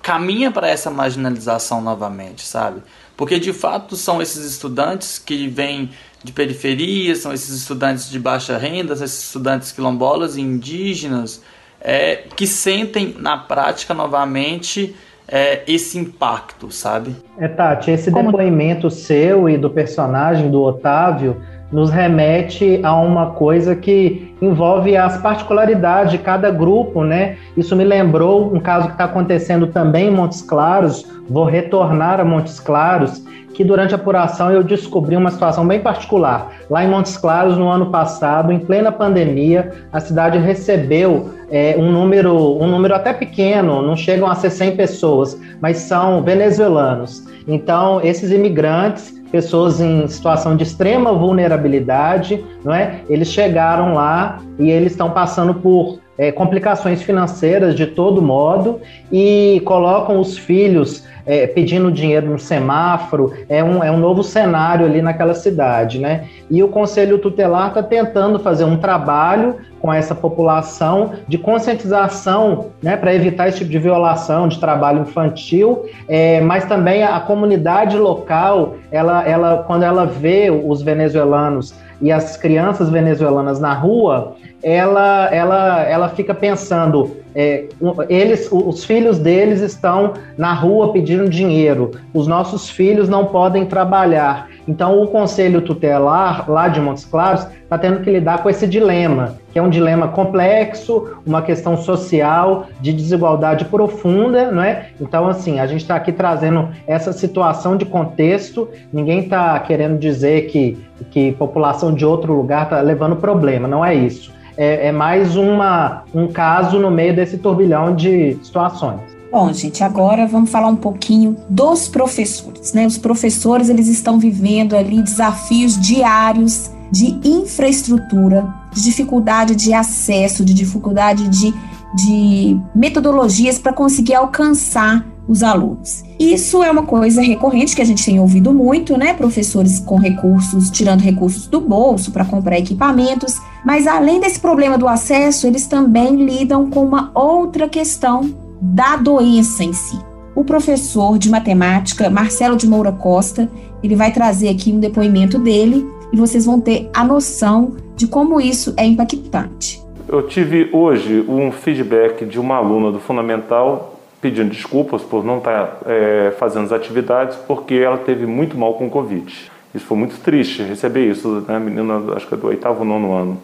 caminha 0.00 0.52
para 0.52 0.68
essa 0.68 0.90
marginalização 0.90 1.82
novamente, 1.82 2.46
sabe? 2.46 2.82
Porque 3.16 3.38
de 3.38 3.52
fato 3.52 3.96
são 3.96 4.22
esses 4.22 4.44
estudantes 4.44 5.18
que 5.18 5.48
vêm 5.48 5.90
de 6.22 6.32
periferia, 6.32 7.16
são 7.16 7.32
esses 7.32 7.54
estudantes 7.54 8.08
de 8.08 8.18
baixa 8.18 8.56
renda, 8.56 8.94
esses 8.94 9.24
estudantes 9.24 9.72
quilombolas 9.72 10.36
e 10.36 10.40
indígenas 10.40 11.42
é, 11.80 12.28
que 12.36 12.46
sentem 12.46 13.14
na 13.18 13.36
prática 13.36 13.92
novamente 13.92 14.94
é, 15.30 15.62
esse 15.66 15.96
impacto, 15.96 16.70
sabe? 16.70 17.14
É, 17.38 17.46
Tati, 17.46 17.90
esse 17.90 18.10
Como... 18.10 18.30
depoimento 18.30 18.90
seu 18.90 19.48
e 19.48 19.56
do 19.56 19.70
personagem 19.70 20.50
do 20.50 20.60
Otávio 20.60 21.36
nos 21.70 21.88
remete 21.88 22.80
a 22.82 22.94
uma 22.96 23.26
coisa 23.30 23.76
que 23.76 24.34
envolve 24.42 24.96
as 24.96 25.18
particularidades 25.18 26.10
de 26.10 26.18
cada 26.18 26.50
grupo, 26.50 27.04
né? 27.04 27.36
Isso 27.56 27.76
me 27.76 27.84
lembrou 27.84 28.52
um 28.52 28.58
caso 28.58 28.88
que 28.88 28.94
está 28.94 29.04
acontecendo 29.04 29.68
também 29.68 30.08
em 30.08 30.10
Montes 30.10 30.42
Claros. 30.42 31.06
Vou 31.28 31.44
retornar 31.44 32.18
a 32.18 32.24
Montes 32.24 32.58
Claros, 32.58 33.24
que 33.54 33.62
durante 33.62 33.94
a 33.94 33.96
apuração 33.96 34.50
eu 34.50 34.64
descobri 34.64 35.16
uma 35.16 35.30
situação 35.30 35.64
bem 35.64 35.78
particular. 35.78 36.50
Lá 36.68 36.84
em 36.84 36.88
Montes 36.88 37.16
Claros, 37.16 37.56
no 37.56 37.68
ano 37.68 37.90
passado, 37.90 38.50
em 38.50 38.58
plena 38.58 38.90
pandemia, 38.90 39.70
a 39.92 40.00
cidade 40.00 40.38
recebeu 40.38 41.30
é, 41.50 41.76
um 41.76 41.90
número, 41.90 42.56
um 42.60 42.66
número 42.66 42.94
até 42.94 43.12
pequeno, 43.12 43.82
não 43.82 43.96
chegam 43.96 44.28
a 44.28 44.34
ser 44.34 44.50
100 44.50 44.76
pessoas, 44.76 45.40
mas 45.60 45.78
são 45.78 46.22
venezuelanos. 46.22 47.24
Então, 47.46 48.00
esses 48.02 48.30
imigrantes 48.30 49.20
pessoas 49.30 49.80
em 49.80 50.06
situação 50.08 50.56
de 50.56 50.64
extrema 50.64 51.12
vulnerabilidade, 51.12 52.44
não 52.64 52.74
é? 52.74 53.00
Eles 53.08 53.28
chegaram 53.28 53.94
lá 53.94 54.40
e 54.58 54.70
eles 54.70 54.92
estão 54.92 55.10
passando 55.10 55.54
por 55.54 56.00
é, 56.18 56.30
complicações 56.32 57.00
financeiras 57.02 57.74
de 57.74 57.86
todo 57.86 58.20
modo 58.20 58.80
e 59.10 59.62
colocam 59.64 60.20
os 60.20 60.36
filhos 60.36 61.04
é, 61.26 61.46
pedindo 61.46 61.90
dinheiro 61.90 62.30
no 62.30 62.38
semáforo, 62.38 63.32
é 63.48 63.62
um, 63.62 63.82
é 63.82 63.90
um 63.90 63.98
novo 63.98 64.22
cenário 64.22 64.86
ali 64.86 65.02
naquela 65.02 65.34
cidade, 65.34 65.98
né? 65.98 66.24
E 66.50 66.62
o 66.62 66.68
Conselho 66.68 67.18
Tutelar 67.18 67.68
está 67.68 67.82
tentando 67.82 68.38
fazer 68.38 68.64
um 68.64 68.76
trabalho 68.76 69.56
com 69.80 69.92
essa 69.92 70.14
população 70.14 71.12
de 71.26 71.38
conscientização, 71.38 72.66
né, 72.82 72.96
para 72.96 73.14
evitar 73.14 73.48
esse 73.48 73.58
tipo 73.58 73.70
de 73.70 73.78
violação, 73.78 74.46
de 74.46 74.60
trabalho 74.60 75.02
infantil, 75.02 75.86
é, 76.06 76.40
mas 76.40 76.66
também 76.66 77.02
a, 77.02 77.16
a 77.16 77.20
comunidade 77.20 77.96
local, 77.96 78.76
ela, 78.92 79.26
ela, 79.26 79.64
quando 79.66 79.82
ela 79.82 80.04
vê 80.04 80.50
os 80.50 80.82
venezuelanos 80.82 81.74
e 82.00 82.12
as 82.12 82.36
crianças 82.36 82.90
venezuelanas 82.90 83.58
na 83.58 83.72
rua, 83.72 84.36
ela, 84.62 85.28
ela, 85.32 85.82
ela 85.84 86.08
fica 86.08 86.34
pensando, 86.34 87.16
é, 87.34 87.66
eles, 88.08 88.48
os 88.50 88.84
filhos 88.84 89.18
deles 89.18 89.60
estão 89.60 90.14
na 90.36 90.52
rua 90.52 90.92
pedindo 90.92 91.28
dinheiro, 91.28 91.92
os 92.12 92.26
nossos 92.26 92.68
filhos 92.68 93.08
não 93.08 93.26
podem 93.26 93.66
trabalhar. 93.66 94.48
Então, 94.66 95.02
o 95.02 95.08
Conselho 95.08 95.62
Tutelar, 95.62 96.50
lá 96.50 96.68
de 96.68 96.80
Montes 96.80 97.04
Claros, 97.04 97.46
está 97.62 97.78
tendo 97.78 98.00
que 98.00 98.10
lidar 98.10 98.42
com 98.42 98.50
esse 98.50 98.66
dilema, 98.66 99.36
que 99.52 99.58
é 99.58 99.62
um 99.62 99.70
dilema 99.70 100.08
complexo, 100.08 101.16
uma 101.26 101.42
questão 101.42 101.76
social 101.76 102.66
de 102.80 102.92
desigualdade 102.92 103.64
profunda, 103.64 104.50
não 104.50 104.62
é? 104.62 104.88
Então, 105.00 105.26
assim, 105.26 105.58
a 105.58 105.66
gente 105.66 105.80
está 105.80 105.96
aqui 105.96 106.12
trazendo 106.12 106.68
essa 106.86 107.12
situação 107.12 107.76
de 107.76 107.84
contexto, 107.84 108.68
ninguém 108.92 109.20
está 109.20 109.58
querendo 109.60 109.98
dizer 109.98 110.46
que, 110.48 110.78
que 111.10 111.32
população 111.32 111.92
de 111.92 112.04
outro 112.04 112.32
lugar 112.32 112.64
está 112.64 112.80
levando 112.80 113.16
problema, 113.16 113.66
não 113.66 113.84
é 113.84 113.94
isso 113.94 114.39
é, 114.60 114.88
é 114.88 114.92
mais 114.92 115.36
uma, 115.36 116.02
um 116.14 116.28
caso 116.28 116.78
no 116.78 116.90
meio 116.90 117.16
desse 117.16 117.38
turbilhão 117.38 117.96
de 117.96 118.36
situações. 118.42 119.00
Bom, 119.32 119.50
gente, 119.54 119.82
agora 119.82 120.26
vamos 120.26 120.50
falar 120.50 120.66
um 120.66 120.76
pouquinho 120.76 121.34
dos 121.48 121.88
professores, 121.88 122.74
né? 122.74 122.86
Os 122.86 122.98
professores, 122.98 123.70
eles 123.70 123.88
estão 123.88 124.18
vivendo 124.18 124.76
ali 124.76 125.00
desafios 125.02 125.80
diários 125.80 126.70
de 126.92 127.18
infraestrutura, 127.24 128.46
de 128.74 128.82
dificuldade 128.82 129.56
de 129.56 129.72
acesso, 129.72 130.44
de 130.44 130.52
dificuldade 130.52 131.26
de, 131.28 131.54
de 131.94 132.60
metodologias 132.74 133.58
para 133.58 133.72
conseguir 133.72 134.14
alcançar 134.14 135.06
os 135.30 135.44
alunos. 135.44 136.02
Isso 136.18 136.60
é 136.60 136.68
uma 136.68 136.82
coisa 136.82 137.22
recorrente 137.22 137.76
que 137.76 137.80
a 137.80 137.84
gente 137.84 138.04
tem 138.04 138.18
ouvido 138.18 138.52
muito, 138.52 138.98
né? 138.98 139.14
Professores 139.14 139.78
com 139.78 139.96
recursos, 139.96 140.68
tirando 140.70 141.02
recursos 141.02 141.46
do 141.46 141.60
bolso 141.60 142.10
para 142.10 142.24
comprar 142.24 142.58
equipamentos, 142.58 143.40
mas 143.64 143.86
além 143.86 144.18
desse 144.18 144.40
problema 144.40 144.76
do 144.76 144.88
acesso, 144.88 145.46
eles 145.46 145.68
também 145.68 146.16
lidam 146.16 146.68
com 146.68 146.84
uma 146.84 147.12
outra 147.14 147.68
questão 147.68 148.34
da 148.60 148.96
doença 148.96 149.62
em 149.62 149.72
si. 149.72 149.96
O 150.34 150.42
professor 150.42 151.16
de 151.16 151.30
matemática, 151.30 152.10
Marcelo 152.10 152.56
de 152.56 152.66
Moura 152.66 152.90
Costa, 152.90 153.48
ele 153.84 153.94
vai 153.94 154.12
trazer 154.12 154.48
aqui 154.48 154.72
um 154.72 154.80
depoimento 154.80 155.38
dele 155.38 155.86
e 156.12 156.16
vocês 156.16 156.44
vão 156.44 156.60
ter 156.60 156.90
a 156.92 157.04
noção 157.04 157.76
de 157.94 158.08
como 158.08 158.40
isso 158.40 158.74
é 158.76 158.84
impactante. 158.84 159.80
Eu 160.08 160.26
tive 160.26 160.68
hoje 160.72 161.24
um 161.28 161.52
feedback 161.52 162.26
de 162.26 162.40
uma 162.40 162.56
aluna 162.56 162.90
do 162.90 162.98
Fundamental 162.98 163.99
pedindo 164.20 164.50
desculpas 164.50 165.02
por 165.02 165.24
não 165.24 165.38
estar 165.38 165.66
tá, 165.66 165.90
é, 165.90 166.32
fazendo 166.38 166.64
as 166.64 166.72
atividades 166.72 167.36
porque 167.46 167.74
ela 167.74 167.98
teve 167.98 168.26
muito 168.26 168.56
mal 168.56 168.74
com 168.74 168.86
o 168.86 168.90
Covid. 168.90 169.50
Isso 169.74 169.86
foi 169.86 169.96
muito 169.96 170.18
triste 170.20 170.62
receber 170.62 171.08
isso, 171.08 171.44
né, 171.46 171.58
menina, 171.58 172.02
acho 172.14 172.26
que 172.26 172.34
é 172.34 172.36
do 172.36 172.48
oitavo, 172.48 172.84
nono 172.84 173.14
ano. 173.14 173.40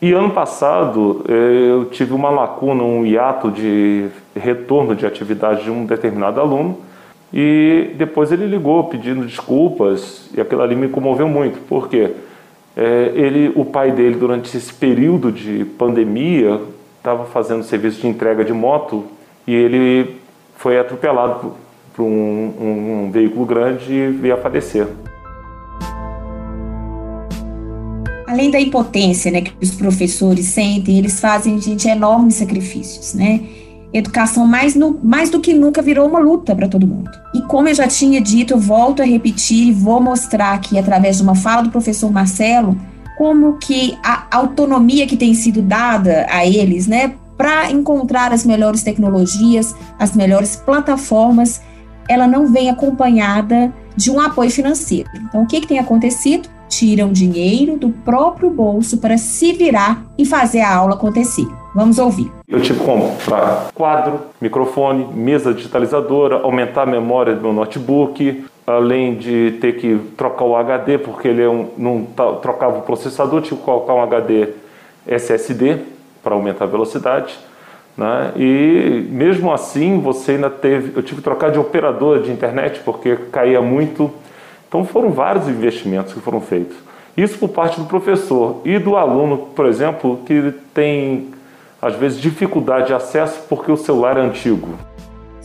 E 0.00 0.12
ano 0.12 0.30
passado 0.30 1.24
é, 1.28 1.32
eu 1.70 1.86
tive 1.86 2.12
uma 2.12 2.28
lacuna, 2.28 2.82
um 2.82 3.06
hiato 3.06 3.50
de 3.50 4.08
retorno 4.34 4.94
de 4.94 5.06
atividade 5.06 5.64
de 5.64 5.70
um 5.70 5.86
determinado 5.86 6.40
aluno 6.40 6.78
E 7.32 7.92
depois 7.96 8.32
ele 8.32 8.46
ligou 8.46 8.84
pedindo 8.84 9.24
desculpas 9.24 10.28
e 10.36 10.40
aquilo 10.40 10.60
ali 10.60 10.74
me 10.74 10.88
comoveu 10.88 11.28
muito, 11.28 11.58
porque 11.68 12.10
é, 12.76 13.12
ele, 13.14 13.52
o 13.54 13.64
pai 13.64 13.90
dele 13.92 14.16
durante 14.16 14.54
esse 14.56 14.72
período 14.74 15.32
de 15.32 15.64
pandemia 15.64 16.60
estava 16.98 17.24
fazendo 17.24 17.62
serviço 17.62 18.00
de 18.00 18.08
entrega 18.08 18.44
de 18.44 18.52
moto 18.52 19.04
e 19.46 19.54
ele 19.54 20.16
foi 20.56 20.78
atropelado 20.78 21.54
por 21.94 22.04
um, 22.04 22.54
um, 22.60 23.04
um 23.06 23.10
veículo 23.10 23.44
grande 23.44 23.92
e 23.92 24.10
veio 24.10 24.34
a 24.34 24.36
falecer. 24.36 24.86
Além 28.26 28.50
da 28.50 28.58
impotência 28.58 29.30
né, 29.30 29.42
que 29.42 29.52
os 29.60 29.72
professores 29.72 30.46
sentem, 30.46 30.98
eles 30.98 31.20
fazem, 31.20 31.60
gente, 31.60 31.86
enormes 31.86 32.36
sacrifícios, 32.36 33.12
né? 33.12 33.40
Educação 33.92 34.46
mais, 34.46 34.74
no, 34.74 34.98
mais 35.02 35.28
do 35.28 35.38
que 35.38 35.52
nunca 35.52 35.82
virou 35.82 36.08
uma 36.08 36.18
luta 36.18 36.56
para 36.56 36.66
todo 36.66 36.86
mundo. 36.86 37.10
E 37.34 37.42
como 37.42 37.68
eu 37.68 37.74
já 37.74 37.86
tinha 37.86 38.22
dito, 38.22 38.54
eu 38.54 38.58
volto 38.58 39.02
a 39.02 39.04
repetir 39.04 39.68
e 39.68 39.72
vou 39.72 40.00
mostrar 40.00 40.54
aqui, 40.54 40.78
através 40.78 41.18
de 41.18 41.22
uma 41.22 41.34
fala 41.34 41.62
do 41.62 41.70
professor 41.70 42.10
Marcelo, 42.10 42.74
como 43.18 43.58
que 43.58 43.98
a 44.02 44.26
autonomia 44.30 45.06
que 45.06 45.16
tem 45.16 45.34
sido 45.34 45.60
dada 45.60 46.26
a 46.30 46.46
eles, 46.46 46.86
né, 46.86 47.12
para 47.36 47.70
encontrar 47.70 48.32
as 48.32 48.44
melhores 48.44 48.82
tecnologias, 48.82 49.74
as 49.98 50.14
melhores 50.14 50.56
plataformas, 50.56 51.60
ela 52.08 52.26
não 52.26 52.46
vem 52.46 52.70
acompanhada 52.70 53.72
de 53.96 54.10
um 54.10 54.20
apoio 54.20 54.50
financeiro. 54.50 55.08
Então, 55.14 55.42
o 55.42 55.46
que, 55.46 55.60
que 55.60 55.66
tem 55.66 55.78
acontecido? 55.78 56.48
Tiram 56.68 57.12
dinheiro 57.12 57.76
do 57.76 57.90
próprio 57.90 58.50
bolso 58.50 58.96
para 58.96 59.18
se 59.18 59.52
virar 59.52 60.04
e 60.16 60.24
fazer 60.24 60.60
a 60.60 60.74
aula 60.74 60.94
acontecer. 60.94 61.46
Vamos 61.74 61.98
ouvir. 61.98 62.30
Eu 62.48 62.60
tive 62.60 62.78
que 62.78 62.84
comprar 62.84 63.70
quadro, 63.74 64.20
microfone, 64.40 65.06
mesa 65.14 65.52
digitalizadora, 65.52 66.36
aumentar 66.36 66.82
a 66.82 66.86
memória 66.86 67.34
do 67.34 67.42
meu 67.42 67.52
notebook, 67.52 68.44
além 68.66 69.16
de 69.16 69.58
ter 69.60 69.78
que 69.78 69.98
trocar 70.16 70.44
o 70.44 70.56
HD, 70.56 70.98
porque 70.98 71.28
ele 71.28 71.42
é 71.42 71.48
um, 71.48 71.68
não 71.76 72.06
trocava 72.40 72.78
o 72.78 72.82
processador, 72.82 73.42
tive 73.42 73.56
que 73.56 73.62
colocar 73.62 73.94
um 73.94 74.02
HD 74.02 74.48
SSD 75.06 75.91
para 76.22 76.34
aumentar 76.34 76.64
a 76.64 76.68
velocidade. 76.68 77.38
Né? 77.96 78.32
E 78.36 79.06
mesmo 79.10 79.52
assim, 79.52 80.00
você 80.00 80.32
ainda 80.32 80.50
teve. 80.50 80.96
Eu 80.96 81.02
tive 81.02 81.16
que 81.16 81.24
trocar 81.24 81.50
de 81.50 81.58
operador 81.58 82.22
de 82.22 82.30
internet 82.30 82.80
porque 82.84 83.16
caía 83.30 83.60
muito. 83.60 84.10
Então 84.68 84.84
foram 84.84 85.10
vários 85.10 85.48
investimentos 85.48 86.12
que 86.12 86.20
foram 86.20 86.40
feitos. 86.40 86.76
Isso 87.16 87.38
por 87.38 87.50
parte 87.50 87.78
do 87.78 87.86
professor 87.86 88.62
e 88.64 88.78
do 88.78 88.96
aluno, 88.96 89.36
por 89.54 89.66
exemplo, 89.66 90.20
que 90.24 90.54
tem 90.72 91.28
às 91.82 91.96
vezes, 91.96 92.20
dificuldade 92.20 92.86
de 92.86 92.94
acesso 92.94 93.42
porque 93.48 93.72
o 93.72 93.76
celular 93.76 94.16
é 94.16 94.20
antigo? 94.20 94.68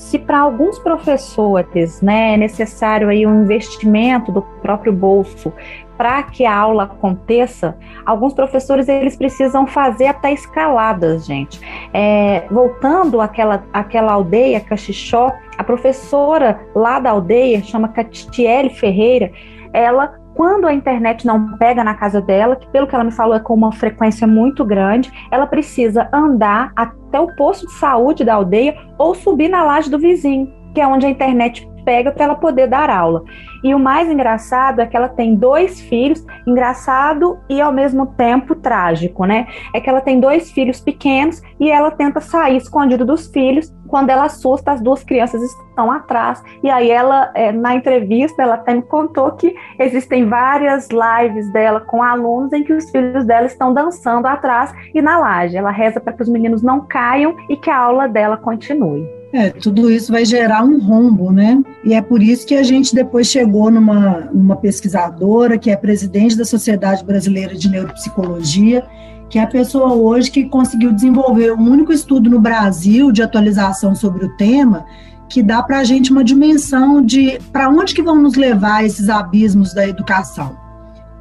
Se 0.08 0.18
para 0.18 0.40
alguns 0.40 0.80
professores 0.80 2.02
né, 2.02 2.36
é 2.36 2.38
necessário 2.38 3.10
aí 3.10 3.28
um 3.28 3.44
investimento 3.44 4.32
do 4.32 4.42
próprio 4.42 4.94
bolso 4.94 5.52
para 5.98 6.24
que 6.24 6.46
a 6.46 6.56
aula 6.56 6.84
aconteça, 6.84 7.78
alguns 8.06 8.34
professores 8.34 8.88
eles 8.88 9.18
precisam 9.18 9.68
fazer 9.68 10.08
até 10.08 10.32
escaladas, 10.32 11.26
gente. 11.26 11.60
É, 11.94 12.48
voltando 12.50 13.20
àquela, 13.20 13.66
àquela 13.74 14.14
aldeia, 14.14 14.62
Caxixó, 14.62 15.30
a 15.58 15.64
professora 15.66 16.58
lá 16.74 17.02
da 17.02 17.10
aldeia, 17.10 17.62
chama 17.62 17.90
Catiele 17.90 18.70
Ferreira, 18.70 19.30
ela 19.74 20.18
quando 20.38 20.68
a 20.68 20.74
internet 20.74 21.26
não 21.26 21.58
pega 21.58 21.84
na 21.84 21.96
casa 21.96 22.22
dela, 22.22 22.56
que 22.56 22.68
pelo 22.68 22.86
que 22.86 22.94
ela 22.94 23.04
me 23.04 23.12
falou 23.12 23.36
é 23.36 23.40
com 23.40 23.56
uma 23.56 23.72
frequência 23.72 24.28
muito 24.28 24.64
grande, 24.64 25.12
ela 25.32 25.48
precisa 25.48 26.08
andar 26.14 26.72
até 26.76 27.20
o 27.20 27.36
posto 27.36 27.66
de 27.66 27.74
saúde 27.74 28.24
da 28.24 28.36
aldeia 28.36 28.78
ou 29.00 29.16
subir 29.16 29.50
na 29.50 29.64
laje 29.64 29.90
do 29.90 29.98
vizinho, 29.98 30.54
que 30.76 30.80
é 30.80 30.88
onde 30.88 31.08
a 31.08 31.10
internet 31.10 31.68
pega 31.88 32.12
para 32.12 32.26
ela 32.26 32.36
poder 32.36 32.68
dar 32.68 32.90
aula. 32.90 33.24
E 33.64 33.74
o 33.74 33.80
mais 33.80 34.12
engraçado 34.12 34.82
é 34.82 34.86
que 34.86 34.98
ela 34.98 35.08
tem 35.08 35.36
dois 35.36 35.80
filhos, 35.80 36.26
engraçado 36.46 37.40
e 37.50 37.62
ao 37.62 37.72
mesmo 37.72 38.08
tempo 38.08 38.54
trágico, 38.54 39.24
né? 39.24 39.48
É 39.74 39.80
que 39.80 39.90
ela 39.90 40.02
tem 40.02 40.20
dois 40.20 40.52
filhos 40.52 40.82
pequenos 40.82 41.42
e 41.58 41.72
ela 41.72 41.90
tenta 41.90 42.20
sair 42.20 42.58
escondido 42.58 43.06
dos 43.06 43.28
filhos. 43.28 43.74
Quando 43.88 44.10
ela 44.10 44.26
assusta, 44.26 44.74
as 44.74 44.82
duas 44.82 45.02
crianças 45.02 45.42
estão 45.42 45.90
atrás. 45.90 46.44
E 46.62 46.70
aí 46.70 46.92
ela, 46.92 47.32
é, 47.34 47.54
na 47.54 47.74
entrevista, 47.74 48.44
ela 48.44 48.56
até 48.56 48.74
me 48.74 48.82
contou 48.82 49.32
que 49.32 49.56
existem 49.80 50.28
várias 50.28 50.90
lives 50.90 51.50
dela 51.54 51.80
com 51.80 52.04
alunos 52.04 52.52
em 52.52 52.66
que 52.66 52.74
os 52.74 52.92
filhos 52.92 53.24
dela 53.24 53.46
estão 53.46 53.74
dançando 53.74 54.28
atrás 54.28 54.74
e 54.94 55.02
na 55.02 55.18
laje. 55.18 55.56
Ela 55.56 55.72
reza 55.72 56.02
para 56.02 56.12
que 56.12 56.22
os 56.22 56.28
meninos 56.28 56.62
não 56.62 56.86
caiam 56.86 57.34
e 57.50 57.56
que 57.56 57.70
a 57.70 57.78
aula 57.78 58.10
dela 58.10 58.36
continue. 58.36 59.17
É, 59.34 59.50
tudo 59.50 59.92
isso 59.92 60.12
vai 60.12 60.24
gerar 60.24 60.64
um 60.64 60.80
rombo, 60.80 61.32
né? 61.32 61.62
E 61.84 61.94
é 61.94 62.02
por 62.02 62.24
isso 62.24 62.48
que 62.48 62.56
a 62.56 62.64
gente 62.64 62.96
depois 62.96 63.28
chegou 63.28 63.70
numa, 63.70 64.30
numa 64.34 64.56
pesquisadora 64.56 65.58
que 65.58 65.70
é 65.70 65.76
presidente 65.76 66.38
da 66.38 66.46
Sociedade 66.46 67.04
Brasileira 67.04 67.54
de 67.54 67.70
Neuropsicologia, 67.70 68.86
que 69.30 69.38
é 69.38 69.44
a 69.44 69.48
pessoa 69.48 69.94
hoje 69.94 70.32
que 70.32 70.46
conseguiu 70.46 70.94
desenvolver 70.94 71.52
um 71.54 71.70
único 71.70 71.92
estudo 71.92 72.30
no 72.30 72.40
Brasil 72.40 73.12
de 73.12 73.22
atualização 73.22 73.94
sobre 73.94 74.26
o 74.26 74.38
tema, 74.38 74.86
que 75.28 75.44
dá 75.44 75.62
para 75.62 75.80
a 75.80 75.84
gente 75.84 76.10
uma 76.10 76.24
dimensão 76.24 77.02
de 77.02 77.38
para 77.52 77.70
onde 77.70 77.94
que 77.94 78.02
vão 78.02 78.22
nos 78.22 78.36
levar 78.36 78.86
esses 78.86 79.10
abismos 79.10 79.74
da 79.74 79.86
educação. 79.86 80.56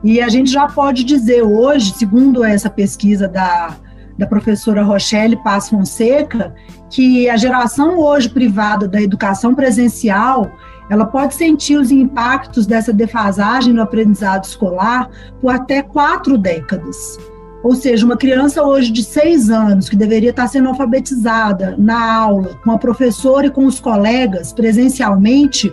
E 0.05 0.21
a 0.21 0.29
gente 0.29 0.51
já 0.51 0.69
pode 0.69 1.03
dizer 1.03 1.43
hoje, 1.43 1.93
segundo 1.95 2.45
essa 2.45 2.71
pesquisa 2.71 3.27
da, 3.27 3.77
da 4.19 4.27
professora 4.27 4.83
Rochelle 4.83 5.37
Paz 5.43 5.69
Fonseca, 5.69 6.55
que 6.91 7.29
a 7.29 7.37
geração 7.37 7.99
hoje 7.99 8.29
privada 8.29 8.89
da 8.89 9.01
educação 9.01 9.55
presencial 9.55 10.51
ela 10.89 11.05
pode 11.05 11.35
sentir 11.35 11.77
os 11.77 11.91
impactos 11.91 12.67
dessa 12.67 12.93
defasagem 12.93 13.73
no 13.73 13.83
aprendizado 13.83 14.45
escolar 14.45 15.11
por 15.41 15.53
até 15.53 15.83
quatro 15.83 16.39
décadas. 16.39 17.19
Ou 17.63 17.75
seja, 17.75 18.07
uma 18.07 18.17
criança 18.17 18.63
hoje 18.63 18.93
de 18.93 19.03
seis 19.03 19.51
anos, 19.51 19.89
que 19.89 19.97
deveria 19.97 20.31
estar 20.31 20.47
sendo 20.47 20.69
alfabetizada 20.69 21.75
na 21.77 22.15
aula, 22.15 22.57
com 22.63 22.71
a 22.71 22.79
professora 22.79 23.49
e 23.49 23.51
com 23.51 23.67
os 23.67 23.81
colegas 23.81 24.53
presencialmente, 24.53 25.73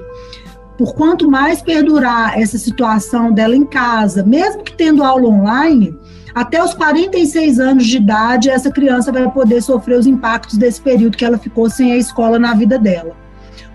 por 0.84 0.96
quanto 0.96 1.32
mais 1.32 1.62
perdurar 1.62 2.38
essa 2.38 2.58
situação 2.58 3.32
dela 3.32 3.56
em 3.56 3.63
casa, 3.63 4.22
mesmo 4.22 4.63
que 4.63 4.74
tendo 4.74 5.02
aula 5.02 5.30
online, 5.30 5.98
até 6.36 6.62
os 6.62 6.74
46 6.74 7.58
anos 7.58 7.88
de 7.88 7.96
idade, 7.96 8.50
essa 8.50 8.69
criança 8.69 9.10
vai 9.10 9.32
poder 9.32 9.62
sofrer 9.62 9.98
os 9.98 10.06
impactos 10.06 10.58
desse 10.58 10.82
período 10.82 11.15
que 11.15 11.24
ela 11.24 11.38
ficou 11.38 11.69
sem 11.69 11.93
a 11.93 11.96
escola 11.96 12.38
na 12.38 12.54
vida 12.54 12.78
dela. 12.78 13.15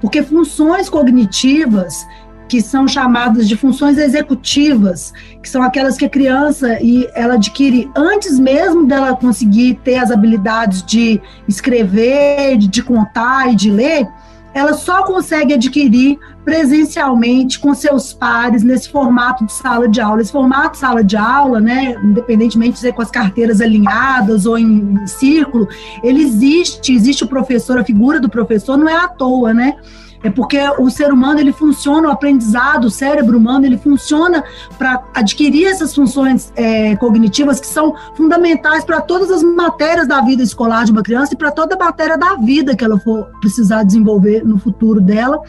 Porque 0.02 0.22
funções 0.22 0.90
cognitivas, 0.90 2.06
que 2.46 2.60
são 2.60 2.86
chamadas 2.86 3.48
de 3.48 3.56
funções 3.56 3.96
executivas, 3.96 5.14
que 5.42 5.48
são 5.48 5.62
aquelas 5.62 5.96
que 5.96 6.04
a 6.04 6.10
criança 6.10 6.78
e 6.82 7.08
ela 7.14 7.34
adquire 7.34 7.90
antes 7.96 8.38
mesmo 8.38 8.86
dela 8.86 9.16
conseguir 9.16 9.80
ter 9.82 9.96
as 9.96 10.10
habilidades 10.10 10.82
de 10.82 11.18
escrever, 11.48 12.58
de 12.58 12.82
contar 12.82 13.50
e 13.50 13.56
de 13.56 13.70
ler, 13.70 14.06
ela 14.54 14.74
só 14.74 15.04
consegue 15.04 15.54
adquirir 15.54 16.18
presencialmente 16.44 17.58
com 17.58 17.74
seus 17.74 18.12
pares 18.12 18.62
nesse 18.62 18.88
formato 18.88 19.44
de 19.44 19.52
sala 19.52 19.88
de 19.88 20.00
aula. 20.00 20.22
Esse 20.22 20.32
formato 20.32 20.72
de 20.72 20.78
sala 20.78 21.04
de 21.04 21.16
aula, 21.16 21.60
né, 21.60 21.94
independentemente 22.02 22.72
de 22.72 22.78
ser 22.78 22.92
com 22.92 23.02
as 23.02 23.10
carteiras 23.10 23.60
alinhadas 23.60 24.46
ou 24.46 24.58
em, 24.58 24.94
em 24.94 25.06
círculo, 25.06 25.68
ele 26.02 26.22
existe, 26.22 26.92
existe 26.92 27.24
o 27.24 27.28
professor, 27.28 27.78
a 27.78 27.84
figura 27.84 28.18
do 28.18 28.28
professor 28.28 28.76
não 28.76 28.88
é 28.88 28.96
à 28.96 29.08
toa, 29.08 29.52
né? 29.52 29.76
É 30.22 30.30
porque 30.30 30.58
o 30.78 30.90
ser 30.90 31.12
humano 31.12 31.38
ele 31.38 31.52
funciona, 31.52 32.08
o 32.08 32.10
aprendizado, 32.10 32.86
o 32.86 32.90
cérebro 32.90 33.38
humano 33.38 33.66
ele 33.66 33.78
funciona 33.78 34.42
para 34.76 35.02
adquirir 35.14 35.66
essas 35.66 35.94
funções 35.94 36.52
é, 36.56 36.96
cognitivas 36.96 37.60
que 37.60 37.66
são 37.66 37.94
fundamentais 38.16 38.84
para 38.84 39.00
todas 39.00 39.30
as 39.30 39.42
matérias 39.42 40.08
da 40.08 40.20
vida 40.20 40.42
escolar 40.42 40.84
de 40.84 40.90
uma 40.90 41.02
criança 41.02 41.34
e 41.34 41.36
para 41.36 41.52
toda 41.52 41.76
a 41.76 41.78
matéria 41.78 42.18
da 42.18 42.34
vida 42.34 42.74
que 42.74 42.84
ela 42.84 42.98
for 42.98 43.26
precisar 43.40 43.84
desenvolver 43.84 44.44
no 44.44 44.58
futuro 44.58 45.00
dela. 45.00 45.40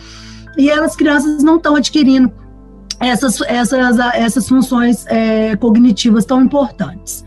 E 0.56 0.70
as 0.70 0.96
crianças 0.96 1.42
não 1.42 1.58
estão 1.58 1.76
adquirindo 1.76 2.32
essas, 3.00 3.42
essas, 3.42 3.98
essas 4.14 4.48
funções 4.48 5.06
é, 5.08 5.56
cognitivas 5.56 6.26
tão 6.26 6.42
importantes. 6.42 7.26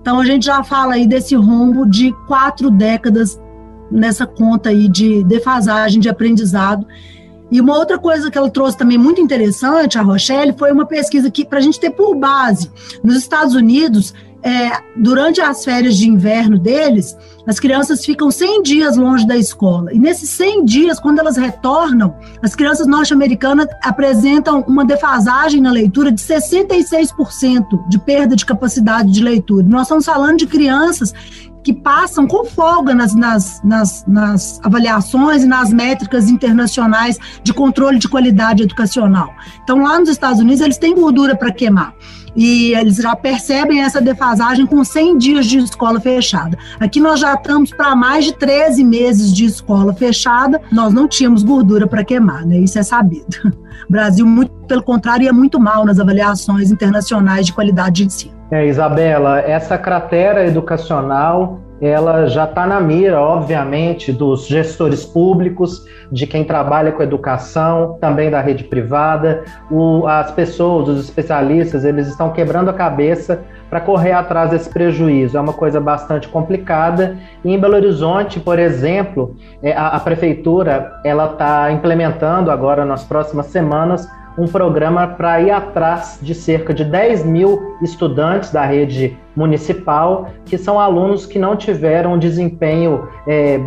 Então 0.00 0.20
a 0.20 0.24
gente 0.24 0.44
já 0.44 0.62
fala 0.62 0.94
aí 0.94 1.06
desse 1.06 1.34
rombo 1.34 1.88
de 1.88 2.12
quatro 2.26 2.70
décadas 2.70 3.40
nessa 3.94 4.26
conta 4.26 4.70
aí 4.70 4.88
de 4.88 5.22
defasagem 5.24 6.00
de 6.00 6.08
aprendizado. 6.08 6.86
E 7.50 7.60
uma 7.60 7.76
outra 7.78 7.98
coisa 7.98 8.30
que 8.30 8.36
ela 8.36 8.50
trouxe 8.50 8.76
também 8.76 8.98
muito 8.98 9.20
interessante, 9.20 9.98
a 9.98 10.02
Rochelle, 10.02 10.54
foi 10.58 10.72
uma 10.72 10.86
pesquisa 10.86 11.30
que, 11.30 11.44
para 11.44 11.58
a 11.58 11.62
gente 11.62 11.78
ter 11.78 11.90
por 11.90 12.16
base, 12.16 12.70
nos 13.02 13.16
Estados 13.16 13.54
Unidos, 13.54 14.12
é, 14.44 14.72
durante 14.94 15.40
as 15.40 15.64
férias 15.64 15.96
de 15.96 16.06
inverno 16.06 16.58
deles, 16.58 17.16
as 17.46 17.58
crianças 17.58 18.04
ficam 18.04 18.30
100 18.30 18.62
dias 18.62 18.96
longe 18.96 19.26
da 19.26 19.36
escola. 19.36 19.90
E 19.90 19.98
nesses 19.98 20.28
100 20.30 20.66
dias, 20.66 21.00
quando 21.00 21.18
elas 21.18 21.38
retornam, 21.38 22.14
as 22.42 22.54
crianças 22.54 22.86
norte-americanas 22.86 23.66
apresentam 23.82 24.60
uma 24.68 24.84
defasagem 24.84 25.62
na 25.62 25.70
leitura 25.70 26.12
de 26.12 26.20
66% 26.20 27.88
de 27.88 27.98
perda 27.98 28.36
de 28.36 28.44
capacidade 28.44 29.10
de 29.10 29.22
leitura. 29.22 29.66
Nós 29.66 29.82
estamos 29.82 30.04
falando 30.04 30.36
de 30.36 30.46
crianças 30.46 31.14
que 31.64 31.72
passam 31.72 32.26
com 32.26 32.44
folga 32.44 32.94
nas, 32.94 33.14
nas, 33.14 33.62
nas, 33.64 34.04
nas, 34.06 34.60
avaliações 34.62 35.42
e 35.42 35.46
nas 35.46 35.72
métricas 35.72 36.28
internacionais 36.28 37.18
de 37.42 37.54
controle 37.54 37.98
de 37.98 38.06
qualidade 38.06 38.62
educacional. 38.62 39.32
Então, 39.62 39.82
lá 39.82 39.98
nos 39.98 40.10
Estados 40.10 40.40
Unidos, 40.40 40.60
eles 40.60 40.76
têm 40.76 40.94
gordura 40.94 41.34
para 41.34 41.50
queimar. 41.50 41.94
E 42.36 42.74
eles 42.74 42.96
já 42.96 43.14
percebem 43.14 43.80
essa 43.80 44.00
defasagem 44.00 44.66
com 44.66 44.84
100 44.84 45.18
dias 45.18 45.46
de 45.46 45.58
escola 45.58 46.00
fechada. 46.00 46.58
Aqui 46.80 47.00
nós 47.00 47.20
já 47.20 47.34
estamos 47.34 47.70
para 47.70 47.94
mais 47.94 48.24
de 48.24 48.32
13 48.36 48.84
meses 48.84 49.32
de 49.32 49.44
escola 49.44 49.94
fechada, 49.94 50.60
nós 50.70 50.92
não 50.92 51.06
tínhamos 51.06 51.42
gordura 51.42 51.86
para 51.86 52.04
queimar, 52.04 52.44
né? 52.44 52.58
Isso 52.58 52.78
é 52.78 52.82
sabido. 52.82 53.36
O 53.88 53.88
Brasil, 53.92 54.26
muito 54.26 54.52
pelo 54.66 54.82
contrário, 54.82 55.24
ia 55.24 55.32
muito 55.32 55.60
mal 55.60 55.86
nas 55.86 56.00
avaliações 56.00 56.72
internacionais 56.72 57.46
de 57.46 57.52
qualidade 57.52 57.96
de 57.96 58.06
ensino. 58.06 58.34
É, 58.54 58.64
Isabela, 58.66 59.40
essa 59.40 59.76
cratera 59.76 60.46
educacional 60.46 61.58
ela 61.80 62.28
já 62.28 62.44
está 62.44 62.68
na 62.68 62.80
mira, 62.80 63.20
obviamente, 63.20 64.12
dos 64.12 64.46
gestores 64.46 65.04
públicos, 65.04 65.84
de 66.10 66.24
quem 66.24 66.44
trabalha 66.44 66.92
com 66.92 67.02
educação, 67.02 67.98
também 68.00 68.30
da 68.30 68.40
rede 68.40 68.62
privada. 68.62 69.42
O, 69.68 70.06
as 70.06 70.30
pessoas, 70.30 70.88
os 70.88 71.00
especialistas, 71.00 71.84
eles 71.84 72.06
estão 72.06 72.30
quebrando 72.30 72.70
a 72.70 72.72
cabeça 72.72 73.42
para 73.68 73.80
correr 73.80 74.12
atrás 74.12 74.50
desse 74.50 74.70
prejuízo. 74.70 75.36
É 75.36 75.40
uma 75.40 75.52
coisa 75.52 75.80
bastante 75.80 76.28
complicada. 76.28 77.18
E 77.44 77.52
em 77.52 77.58
Belo 77.58 77.74
Horizonte, 77.74 78.38
por 78.38 78.60
exemplo, 78.60 79.36
é, 79.60 79.72
a, 79.72 79.88
a 79.88 80.00
prefeitura 80.00 80.92
ela 81.04 81.32
está 81.32 81.72
implementando 81.72 82.52
agora 82.52 82.84
nas 82.84 83.02
próximas 83.02 83.46
semanas 83.46 84.08
um 84.36 84.46
programa 84.46 85.06
para 85.06 85.40
ir 85.40 85.50
atrás 85.50 86.18
de 86.20 86.34
cerca 86.34 86.74
de 86.74 86.84
10 86.84 87.24
mil 87.24 87.76
estudantes 87.82 88.50
da 88.50 88.64
rede 88.64 89.16
municipal, 89.36 90.28
que 90.44 90.56
são 90.56 90.78
alunos 90.78 91.26
que 91.26 91.38
não 91.38 91.56
tiveram 91.56 92.18
desempenho 92.18 93.08
é, 93.26 93.58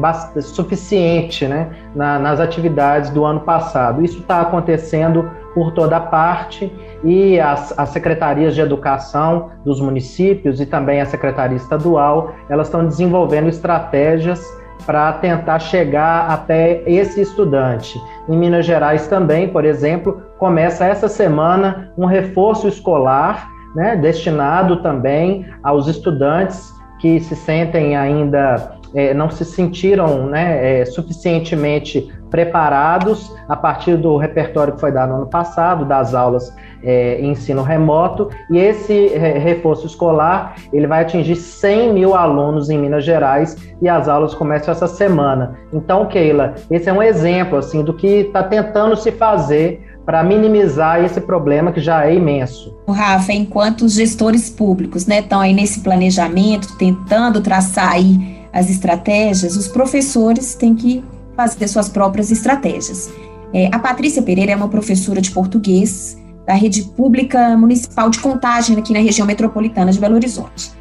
suficiente 0.41 1.45
né, 1.45 1.69
na, 1.95 2.17
nas 2.19 2.39
atividades 2.39 3.09
do 3.09 3.25
ano 3.25 3.41
passado. 3.41 4.03
Isso 4.03 4.19
está 4.19 4.41
acontecendo 4.41 5.29
por 5.53 5.71
toda 5.71 5.99
parte 5.99 6.71
e 7.03 7.39
as, 7.39 7.77
as, 7.77 7.89
secretarias 7.89 8.53
de 8.53 8.61
educação 8.61 9.49
dos 9.65 9.81
municípios 9.81 10.61
e 10.61 10.65
também 10.65 11.01
a 11.01 11.05
secretaria 11.05 11.57
estadual, 11.57 12.35
elas 12.47 12.67
estão 12.67 12.85
desenvolvendo 12.85 13.49
estratégias 13.49 14.39
para 14.85 15.13
tentar 15.13 15.59
chegar 15.59 16.29
até 16.29 16.83
esse 16.85 17.21
estudante. 17.21 18.01
Em 18.29 18.37
Minas 18.37 18.65
Gerais 18.65 19.07
também, 19.07 19.49
por 19.49 19.65
exemplo, 19.65 20.21
começa 20.37 20.85
essa 20.85 21.07
semana 21.07 21.91
um 21.97 22.05
reforço 22.05 22.67
escolar, 22.67 23.49
né, 23.75 23.95
destinado 23.95 24.77
também 24.77 25.45
aos 25.63 25.87
estudantes 25.87 26.73
que 26.99 27.19
se 27.19 27.35
sentem 27.35 27.95
ainda, 27.95 28.71
é, 28.93 29.13
não 29.13 29.29
se 29.29 29.45
sentiram 29.45 30.25
né, 30.27 30.81
é, 30.81 30.85
suficientemente 30.85 32.11
preparados 32.29 33.33
a 33.47 33.55
partir 33.55 33.97
do 33.97 34.17
repertório 34.17 34.73
que 34.73 34.79
foi 34.79 34.91
dado 34.91 35.09
no 35.09 35.15
ano 35.17 35.27
passado, 35.27 35.85
das 35.85 36.13
aulas 36.13 36.53
é, 36.83 37.21
ensino 37.21 37.61
remoto, 37.61 38.29
e 38.51 38.57
esse 38.57 39.07
reforço 39.07 39.87
escolar 39.87 40.55
ele 40.71 40.87
vai 40.87 41.01
atingir 41.01 41.35
100 41.35 41.93
mil 41.93 42.15
alunos 42.15 42.69
em 42.69 42.77
Minas 42.77 43.03
Gerais 43.03 43.55
e 43.81 43.89
as 43.89 44.07
aulas 44.07 44.33
começam 44.33 44.71
essa 44.71 44.87
semana. 44.87 45.57
Então, 45.73 46.05
Keila, 46.05 46.55
esse 46.69 46.89
é 46.89 46.93
um 46.93 47.01
exemplo 47.01 47.57
assim 47.57 47.83
do 47.83 47.93
que 47.93 48.07
está 48.07 48.43
tentando 48.43 48.95
se 48.95 49.11
fazer 49.11 49.97
para 50.05 50.23
minimizar 50.23 51.03
esse 51.03 51.19
problema 51.19 51.71
que 51.71 51.81
já 51.81 52.05
é 52.05 52.15
imenso. 52.15 52.73
Rafa, 52.87 53.33
enquanto 53.33 53.81
os 53.81 53.93
gestores 53.93 54.49
públicos 54.49 55.05
né, 55.05 55.19
estão 55.19 55.41
aí 55.41 55.53
nesse 55.53 55.81
planejamento, 55.81 56.77
tentando 56.77 57.41
traçar 57.41 57.91
aí 57.91 58.37
as 58.53 58.69
estratégias, 58.69 59.57
os 59.57 59.67
professores 59.67 60.55
têm 60.55 60.73
que 60.73 61.03
fazer 61.37 61.67
suas 61.67 61.87
próprias 61.87 62.31
estratégias. 62.31 63.09
É, 63.53 63.69
a 63.71 63.79
Patrícia 63.79 64.21
Pereira 64.21 64.51
é 64.51 64.55
uma 64.55 64.67
professora 64.67 65.21
de 65.21 65.31
português 65.31 66.17
da 66.45 66.53
rede 66.53 66.83
pública 66.83 67.55
municipal 67.55 68.09
de 68.09 68.19
contagem 68.19 68.77
aqui 68.77 68.91
na 68.91 68.99
região 68.99 69.27
metropolitana 69.27 69.91
de 69.91 69.99
Belo 69.99 70.15
Horizonte. 70.15 70.71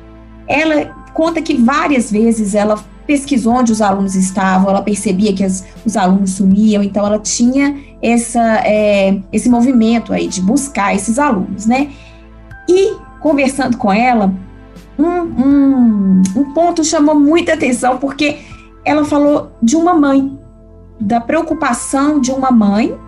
Ela 0.49 0.87
conta 1.13 1.43
que 1.43 1.55
várias 1.55 2.11
vezes 2.11 2.55
ela 2.55 2.83
pesquisou 3.07 3.55
onde 3.55 3.71
os 3.71 3.81
alunos 3.81 4.15
estavam, 4.15 4.71
ela 4.71 4.83
percebia 4.83 5.33
que 5.33 5.45
as, 5.45 5.65
os 5.85 5.97
alunos 5.97 6.33
sumiam, 6.33 6.83
então 6.83 7.07
ela 7.07 7.19
tinha 7.19 7.77
essa, 8.03 8.61
é, 8.65 9.21
esse 9.33 9.49
movimento 9.49 10.13
aí 10.13 10.27
de 10.27 10.41
buscar 10.41 10.95
esses 10.95 11.19
alunos, 11.19 11.67
né? 11.67 11.91
E 12.69 12.97
conversando 13.21 13.77
com 13.77 13.93
ela, 13.93 14.35
um, 14.99 15.05
um, 15.05 16.23
um 16.37 16.53
ponto 16.53 16.83
chamou 16.83 17.15
muita 17.15 17.55
atenção, 17.55 17.99
porque 17.99 18.39
ela 18.85 19.05
falou 19.05 19.53
de 19.63 19.77
uma 19.77 19.95
mãe 19.95 20.36
da 21.01 21.21
preocupação 21.21 22.21
de 22.21 22.31
uma 22.31 22.51
mãe 22.51 22.99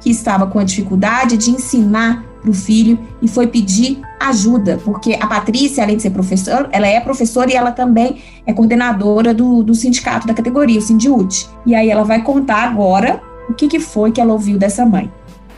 que 0.00 0.10
estava 0.10 0.46
com 0.46 0.58
a 0.58 0.64
dificuldade 0.64 1.36
de 1.36 1.50
ensinar 1.50 2.24
para 2.40 2.50
o 2.50 2.54
filho 2.54 2.98
e 3.20 3.28
foi 3.28 3.46
pedir 3.46 4.00
ajuda, 4.20 4.80
porque 4.84 5.18
a 5.20 5.26
Patrícia, 5.26 5.82
além 5.82 5.96
de 5.96 6.02
ser 6.02 6.10
professora, 6.10 6.68
ela 6.72 6.86
é 6.86 7.00
professora 7.00 7.50
e 7.50 7.54
ela 7.54 7.72
também 7.72 8.22
é 8.46 8.52
coordenadora 8.52 9.34
do, 9.34 9.62
do 9.62 9.74
sindicato 9.74 10.26
da 10.26 10.34
categoria, 10.34 10.78
o 10.78 10.82
Sindiute. 10.82 11.48
E 11.66 11.74
aí 11.74 11.90
ela 11.90 12.04
vai 12.04 12.22
contar 12.22 12.62
agora 12.64 13.20
o 13.48 13.54
que, 13.54 13.66
que 13.66 13.80
foi 13.80 14.12
que 14.12 14.20
ela 14.20 14.32
ouviu 14.32 14.58
dessa 14.58 14.84
mãe. 14.84 15.10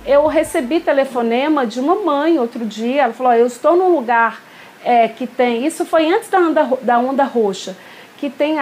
Eu 0.06 0.26
recebi 0.26 0.80
telefonema 0.80 1.66
de 1.66 1.78
uma 1.78 1.96
mãe 1.96 2.38
outro 2.38 2.64
dia, 2.64 3.02
ela 3.02 3.12
falou, 3.12 3.32
eu 3.34 3.46
estou 3.46 3.76
num 3.76 3.94
lugar 3.94 4.40
é, 4.84 5.08
que 5.08 5.26
tem, 5.26 5.66
isso 5.66 5.84
foi 5.84 6.10
antes 6.10 6.30
da 6.30 6.38
onda, 6.38 6.68
da 6.82 6.98
onda 6.98 7.24
roxa, 7.24 7.76
que 8.16 8.30
tem, 8.30 8.56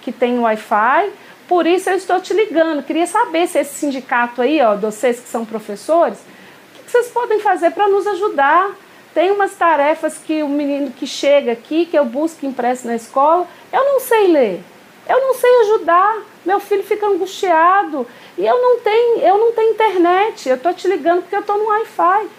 que 0.00 0.12
tem 0.12 0.38
Wi-Fi, 0.38 1.10
por 1.48 1.66
isso 1.66 1.90
eu 1.90 1.96
estou 1.96 2.20
te 2.20 2.32
ligando. 2.32 2.82
Queria 2.82 3.06
saber 3.06 3.46
se 3.46 3.58
esse 3.58 3.74
sindicato 3.74 4.42
aí, 4.42 4.60
ó, 4.62 4.76
vocês 4.76 5.20
que 5.20 5.28
são 5.28 5.44
professores, 5.44 6.18
o 6.18 6.84
que 6.84 6.90
vocês 6.90 7.08
podem 7.08 7.40
fazer 7.40 7.70
para 7.72 7.88
nos 7.88 8.06
ajudar? 8.06 8.70
Tem 9.14 9.30
umas 9.30 9.54
tarefas 9.54 10.18
que 10.18 10.42
o 10.42 10.48
menino 10.48 10.90
que 10.90 11.06
chega 11.06 11.52
aqui, 11.52 11.86
que 11.86 11.96
eu 11.96 12.04
busco 12.04 12.44
impresso 12.44 12.86
na 12.86 12.96
escola, 12.96 13.46
eu 13.72 13.84
não 13.84 14.00
sei 14.00 14.26
ler, 14.26 14.60
eu 15.08 15.20
não 15.20 15.34
sei 15.34 15.60
ajudar, 15.60 16.22
meu 16.44 16.58
filho 16.58 16.82
fica 16.82 17.06
angustiado 17.06 18.06
e 18.36 18.44
eu 18.44 18.60
não 18.60 18.80
tenho, 18.80 19.18
eu 19.20 19.38
não 19.38 19.52
tenho 19.52 19.72
internet, 19.72 20.48
eu 20.48 20.56
estou 20.56 20.74
te 20.74 20.88
ligando 20.88 21.20
porque 21.20 21.36
eu 21.36 21.40
estou 21.40 21.56
no 21.56 21.66
Wi-Fi. 21.66 22.24
O 22.24 22.30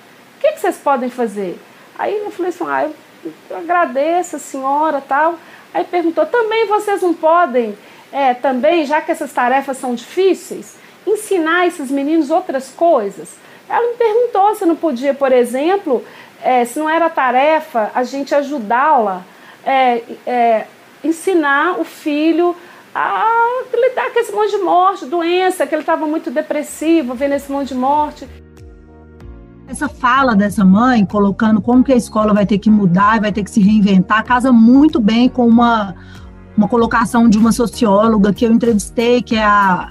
que, 0.41 0.51
que 0.51 0.59
vocês 0.59 0.77
podem 0.77 1.09
fazer? 1.09 1.57
Aí 1.97 2.17
eu 2.17 2.29
falei 2.29 2.49
assim, 2.49 2.65
ah, 2.67 2.89
eu, 3.49 3.57
agradeço 3.57 4.35
a 4.35 4.39
senhora 4.39 5.01
tal. 5.01 5.35
Aí 5.73 5.83
perguntou, 5.85 6.25
também 6.25 6.65
vocês 6.67 7.01
não 7.01 7.13
podem 7.13 7.77
é, 8.15 8.33
também, 8.33 8.85
já 8.85 9.01
que 9.01 9.11
essas 9.11 9.33
tarefas 9.33 9.75
são 9.75 9.93
difíceis, 9.93 10.77
ensinar 11.05 11.67
esses 11.67 11.91
meninos 11.91 12.29
outras 12.29 12.69
coisas. 12.69 13.35
Ela 13.67 13.91
me 13.91 13.97
perguntou 13.97 14.55
se 14.55 14.65
não 14.65 14.77
podia, 14.77 15.13
por 15.13 15.33
exemplo, 15.33 16.01
é, 16.41 16.63
se 16.63 16.79
não 16.79 16.89
era 16.89 17.09
tarefa 17.09 17.91
a 17.93 18.05
gente 18.05 18.33
ajudá-la, 18.33 19.21
é, 19.65 20.01
é, 20.25 20.65
ensinar 21.03 21.77
o 21.77 21.83
filho 21.83 22.55
a 22.93 23.29
lidar 23.73 24.09
com 24.13 24.19
esse 24.21 24.31
monte 24.31 24.51
de 24.51 24.59
morte, 24.59 25.05
doença, 25.05 25.67
que 25.67 25.75
ele 25.75 25.81
estava 25.81 26.07
muito 26.07 26.31
depressivo, 26.31 27.15
vendo 27.15 27.33
esse 27.33 27.51
monte 27.51 27.67
de 27.69 27.75
morte. 27.75 28.29
Essa 29.67 29.89
fala 29.89 30.33
dessa 30.37 30.63
mãe, 30.63 31.05
colocando 31.05 31.59
como 31.59 31.83
que 31.83 31.91
a 31.91 31.97
escola 31.97 32.33
vai 32.33 32.45
ter 32.45 32.59
que 32.59 32.69
mudar, 32.69 33.19
vai 33.19 33.33
ter 33.33 33.43
que 33.43 33.51
se 33.51 33.59
reinventar, 33.59 34.23
casa 34.23 34.53
muito 34.53 35.01
bem 35.01 35.27
com 35.27 35.45
uma 35.45 35.95
uma 36.57 36.67
colocação 36.67 37.29
de 37.29 37.37
uma 37.37 37.51
socióloga 37.51 38.33
que 38.33 38.45
eu 38.45 38.51
entrevistei, 38.51 39.21
que 39.21 39.35
é 39.35 39.43
a, 39.43 39.87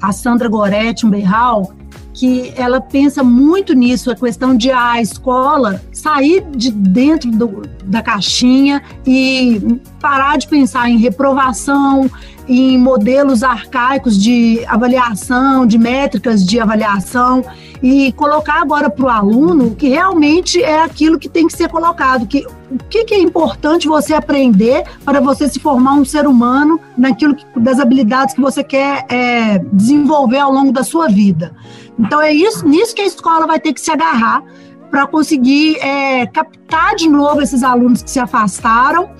a 0.00 0.12
Sandra 0.12 0.48
Goretti 0.48 1.06
Umberral, 1.06 1.72
que 2.12 2.52
ela 2.56 2.80
pensa 2.80 3.24
muito 3.24 3.74
nisso, 3.74 4.10
a 4.10 4.14
questão 4.14 4.56
de 4.56 4.70
a 4.70 5.00
escola 5.00 5.82
sair 5.92 6.44
de 6.56 6.70
dentro 6.70 7.30
do, 7.30 7.62
da 7.84 8.00
caixinha 8.00 8.82
e 9.04 9.80
parar 10.00 10.38
de 10.38 10.46
pensar 10.46 10.88
em 10.88 10.96
reprovação, 10.96 12.08
em 12.48 12.78
modelos 12.78 13.42
arcaicos 13.42 14.20
de 14.20 14.64
avaliação, 14.66 15.66
de 15.66 15.78
métricas 15.78 16.44
de 16.44 16.60
avaliação 16.60 17.44
e 17.82 18.12
colocar 18.12 18.60
agora 18.60 18.88
para 18.90 19.04
o 19.04 19.08
aluno 19.08 19.74
que 19.74 19.88
realmente 19.88 20.62
é 20.62 20.82
aquilo 20.82 21.18
que 21.18 21.28
tem 21.28 21.46
que 21.46 21.52
ser 21.56 21.68
colocado, 21.68 22.26
que 22.26 22.46
o 22.70 22.78
que, 22.88 23.04
que, 23.04 23.14
é 23.14 23.20
importante 23.20 23.86
você 23.86 24.14
aprender 24.14 24.84
para 25.04 25.20
você 25.20 25.48
se 25.48 25.60
formar 25.60 25.92
um 25.92 26.04
ser 26.04 26.26
humano 26.26 26.80
naquilo 26.96 27.34
que, 27.34 27.44
das 27.56 27.78
habilidades 27.78 28.34
que 28.34 28.40
você 28.40 28.64
quer 28.64 29.06
é, 29.08 29.58
desenvolver 29.72 30.38
ao 30.38 30.50
longo 30.50 30.72
da 30.72 30.82
sua 30.82 31.08
vida. 31.08 31.54
Então 31.98 32.20
é 32.20 32.32
isso, 32.32 32.66
nisso 32.66 32.94
que 32.94 33.02
a 33.02 33.06
escola 33.06 33.46
vai 33.46 33.60
ter 33.60 33.72
que 33.72 33.80
se 33.80 33.90
agarrar 33.90 34.42
para 34.90 35.06
conseguir 35.06 35.76
é, 35.78 36.26
captar 36.26 36.94
de 36.96 37.08
novo 37.08 37.42
esses 37.42 37.62
alunos 37.62 38.02
que 38.02 38.10
se 38.10 38.18
afastaram 38.18 39.10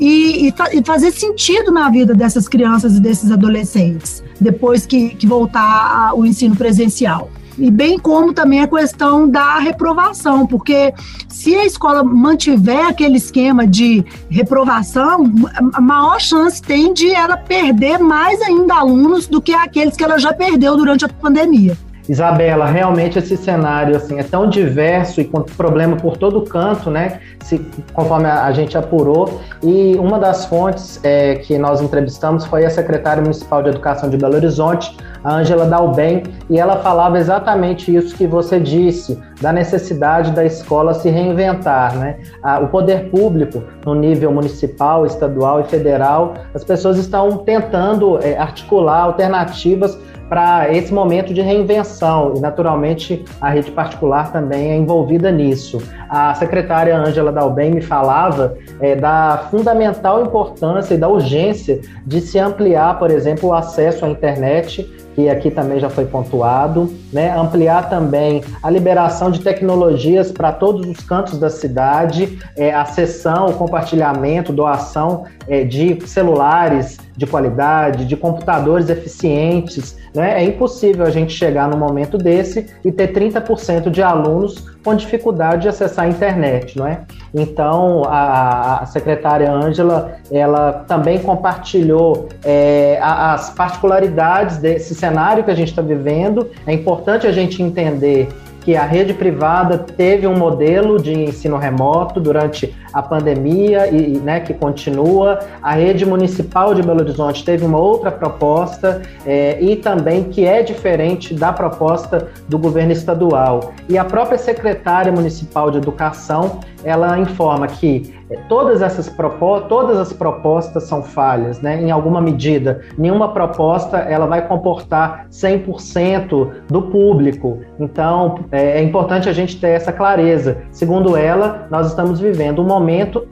e, 0.00 0.48
e, 0.48 0.54
e, 0.72 0.84
fazer 0.84 1.12
sentido 1.12 1.70
na 1.70 1.88
vida 1.88 2.14
dessas 2.14 2.48
crianças 2.48 2.96
e 2.96 3.00
desses 3.00 3.30
adolescentes 3.30 4.22
depois 4.40 4.86
que, 4.86 5.10
que 5.10 5.26
voltar 5.26 6.08
ao 6.10 6.26
ensino 6.26 6.56
presencial. 6.56 7.30
e 7.56 7.70
bem 7.70 7.98
como 7.98 8.32
também 8.32 8.60
a 8.60 8.66
questão 8.66 9.28
da 9.28 9.58
reprovação, 9.58 10.44
porque 10.46 10.92
se 11.28 11.54
a 11.54 11.64
escola 11.64 12.02
mantiver 12.02 12.86
aquele 12.86 13.16
esquema 13.16 13.64
de 13.66 14.04
reprovação, 14.28 15.24
a 15.72 15.80
maior 15.80 16.20
chance 16.20 16.60
tem 16.60 16.92
de 16.92 17.12
ela 17.12 17.36
perder 17.36 17.98
mais 17.98 18.40
ainda 18.42 18.74
alunos 18.74 19.28
do 19.28 19.40
que 19.40 19.54
aqueles 19.54 19.96
que 19.96 20.02
ela 20.02 20.18
já 20.18 20.32
perdeu 20.32 20.76
durante 20.76 21.04
a 21.04 21.08
pandemia. 21.08 21.78
Isabela, 22.08 22.66
realmente 22.66 23.18
esse 23.18 23.36
cenário 23.36 23.96
assim 23.96 24.18
é 24.18 24.22
tão 24.22 24.48
diverso 24.48 25.20
e 25.20 25.24
com 25.24 25.40
problema 25.42 25.96
por 25.96 26.16
todo 26.16 26.42
canto, 26.42 26.90
né? 26.90 27.20
Se, 27.42 27.58
conforme 27.92 28.26
a, 28.26 28.44
a 28.44 28.52
gente 28.52 28.76
apurou. 28.76 29.40
E 29.62 29.96
uma 29.96 30.18
das 30.18 30.44
fontes 30.44 31.00
é, 31.02 31.36
que 31.36 31.56
nós 31.56 31.80
entrevistamos 31.80 32.44
foi 32.44 32.64
a 32.66 32.70
secretária 32.70 33.22
municipal 33.22 33.62
de 33.62 33.70
Educação 33.70 34.10
de 34.10 34.18
Belo 34.18 34.34
Horizonte, 34.34 34.94
a 35.22 35.36
Ângela 35.36 35.64
Dalben, 35.64 36.22
e 36.50 36.58
ela 36.58 36.76
falava 36.76 37.18
exatamente 37.18 37.94
isso 37.94 38.14
que 38.14 38.26
você 38.26 38.60
disse, 38.60 39.18
da 39.40 39.52
necessidade 39.52 40.32
da 40.32 40.44
escola 40.44 40.92
se 40.92 41.08
reinventar, 41.08 41.96
né? 41.96 42.18
o 42.62 42.66
poder 42.66 43.10
público, 43.10 43.62
no 43.86 43.94
nível 43.94 44.30
municipal, 44.30 45.06
estadual 45.06 45.60
e 45.60 45.64
federal, 45.64 46.34
as 46.52 46.62
pessoas 46.62 46.98
estão 46.98 47.38
tentando 47.38 48.18
é, 48.22 48.36
articular 48.36 49.00
alternativas 49.00 49.98
para 50.28 50.72
esse 50.72 50.92
momento 50.92 51.34
de 51.34 51.40
reinvenção 51.40 52.34
e, 52.36 52.40
naturalmente, 52.40 53.24
a 53.40 53.50
rede 53.50 53.70
particular 53.70 54.32
também 54.32 54.72
é 54.72 54.76
envolvida 54.76 55.30
nisso. 55.30 55.78
A 56.08 56.34
secretária 56.34 56.96
Ângela 56.96 57.32
Dalben 57.32 57.72
me 57.72 57.82
falava 57.82 58.56
é, 58.80 58.96
da 58.96 59.48
fundamental 59.50 60.22
importância 60.22 60.94
e 60.94 60.98
da 60.98 61.08
urgência 61.08 61.80
de 62.06 62.20
se 62.20 62.38
ampliar, 62.38 62.98
por 62.98 63.10
exemplo, 63.10 63.50
o 63.50 63.54
acesso 63.54 64.04
à 64.04 64.08
internet 64.08 64.90
que 65.14 65.28
aqui 65.28 65.50
também 65.50 65.78
já 65.78 65.88
foi 65.88 66.04
pontuado, 66.04 66.92
né? 67.12 67.36
ampliar 67.36 67.88
também 67.88 68.42
a 68.62 68.68
liberação 68.68 69.30
de 69.30 69.40
tecnologias 69.40 70.32
para 70.32 70.52
todos 70.52 70.86
os 70.86 71.00
cantos 71.00 71.38
da 71.38 71.48
cidade, 71.48 72.38
é, 72.56 72.74
a 72.74 72.84
cessão, 72.84 73.46
o 73.46 73.54
compartilhamento, 73.54 74.52
doação 74.52 75.24
é, 75.46 75.64
de 75.64 75.98
celulares 76.06 76.98
de 77.16 77.26
qualidade, 77.26 78.04
de 78.04 78.16
computadores 78.16 78.88
eficientes. 78.88 79.96
Né? 80.14 80.42
É 80.42 80.44
impossível 80.44 81.04
a 81.04 81.10
gente 81.10 81.32
chegar 81.32 81.68
num 81.68 81.78
momento 81.78 82.18
desse 82.18 82.66
e 82.84 82.90
ter 82.90 83.12
30% 83.12 83.90
de 83.90 84.02
alunos 84.02 84.73
com 84.84 84.94
dificuldade 84.94 85.62
de 85.62 85.68
acessar 85.68 86.04
a 86.04 86.08
internet, 86.08 86.76
não 86.76 86.86
é? 86.86 87.00
Então, 87.32 88.04
a, 88.04 88.82
a 88.82 88.86
secretária 88.86 89.50
Ângela, 89.50 90.18
ela 90.30 90.84
também 90.86 91.18
compartilhou 91.18 92.28
é, 92.44 92.98
as 93.00 93.50
particularidades 93.50 94.58
desse 94.58 94.94
cenário 94.94 95.42
que 95.42 95.50
a 95.50 95.54
gente 95.54 95.68
está 95.70 95.80
vivendo. 95.80 96.50
É 96.66 96.72
importante 96.72 97.26
a 97.26 97.32
gente 97.32 97.62
entender 97.62 98.28
que 98.60 98.76
a 98.76 98.84
rede 98.84 99.12
privada 99.12 99.78
teve 99.78 100.26
um 100.26 100.36
modelo 100.36 101.00
de 101.00 101.12
ensino 101.12 101.56
remoto 101.58 102.18
durante 102.20 102.74
a 102.94 103.02
pandemia 103.02 103.88
e 103.88 104.18
né, 104.18 104.40
que 104.40 104.54
continua. 104.54 105.40
A 105.60 105.74
rede 105.74 106.06
municipal 106.06 106.74
de 106.74 106.82
Belo 106.82 107.00
Horizonte 107.00 107.44
teve 107.44 107.66
uma 107.66 107.78
outra 107.78 108.10
proposta 108.10 109.02
é, 109.26 109.60
e 109.60 109.76
também 109.76 110.24
que 110.24 110.46
é 110.46 110.62
diferente 110.62 111.34
da 111.34 111.52
proposta 111.52 112.28
do 112.48 112.58
governo 112.58 112.92
estadual. 112.92 113.72
E 113.88 113.98
a 113.98 114.04
própria 114.04 114.38
secretária 114.38 115.10
municipal 115.10 115.70
de 115.70 115.78
educação 115.78 116.60
ela 116.84 117.18
informa 117.18 117.66
que 117.66 118.14
é, 118.30 118.36
todas 118.48 118.82
essas 118.82 119.08
propostas, 119.08 119.68
todas 119.68 119.98
as 119.98 120.12
propostas 120.12 120.84
são 120.84 121.02
falhas, 121.02 121.60
né? 121.60 121.82
Em 121.82 121.90
alguma 121.90 122.20
medida, 122.20 122.82
nenhuma 122.96 123.32
proposta 123.32 123.98
ela 123.98 124.26
vai 124.26 124.46
comportar 124.46 125.26
100% 125.30 126.50
do 126.68 126.82
público. 126.82 127.60
Então, 127.80 128.40
é, 128.52 128.78
é 128.78 128.82
importante 128.82 129.28
a 129.28 129.32
gente 129.32 129.58
ter 129.58 129.70
essa 129.70 129.92
clareza. 129.92 130.58
Segundo 130.70 131.16
ela, 131.16 131.66
nós 131.70 131.88
estamos 131.88 132.20
vivendo 132.20 132.62
um 132.62 132.66
momento 132.66 132.83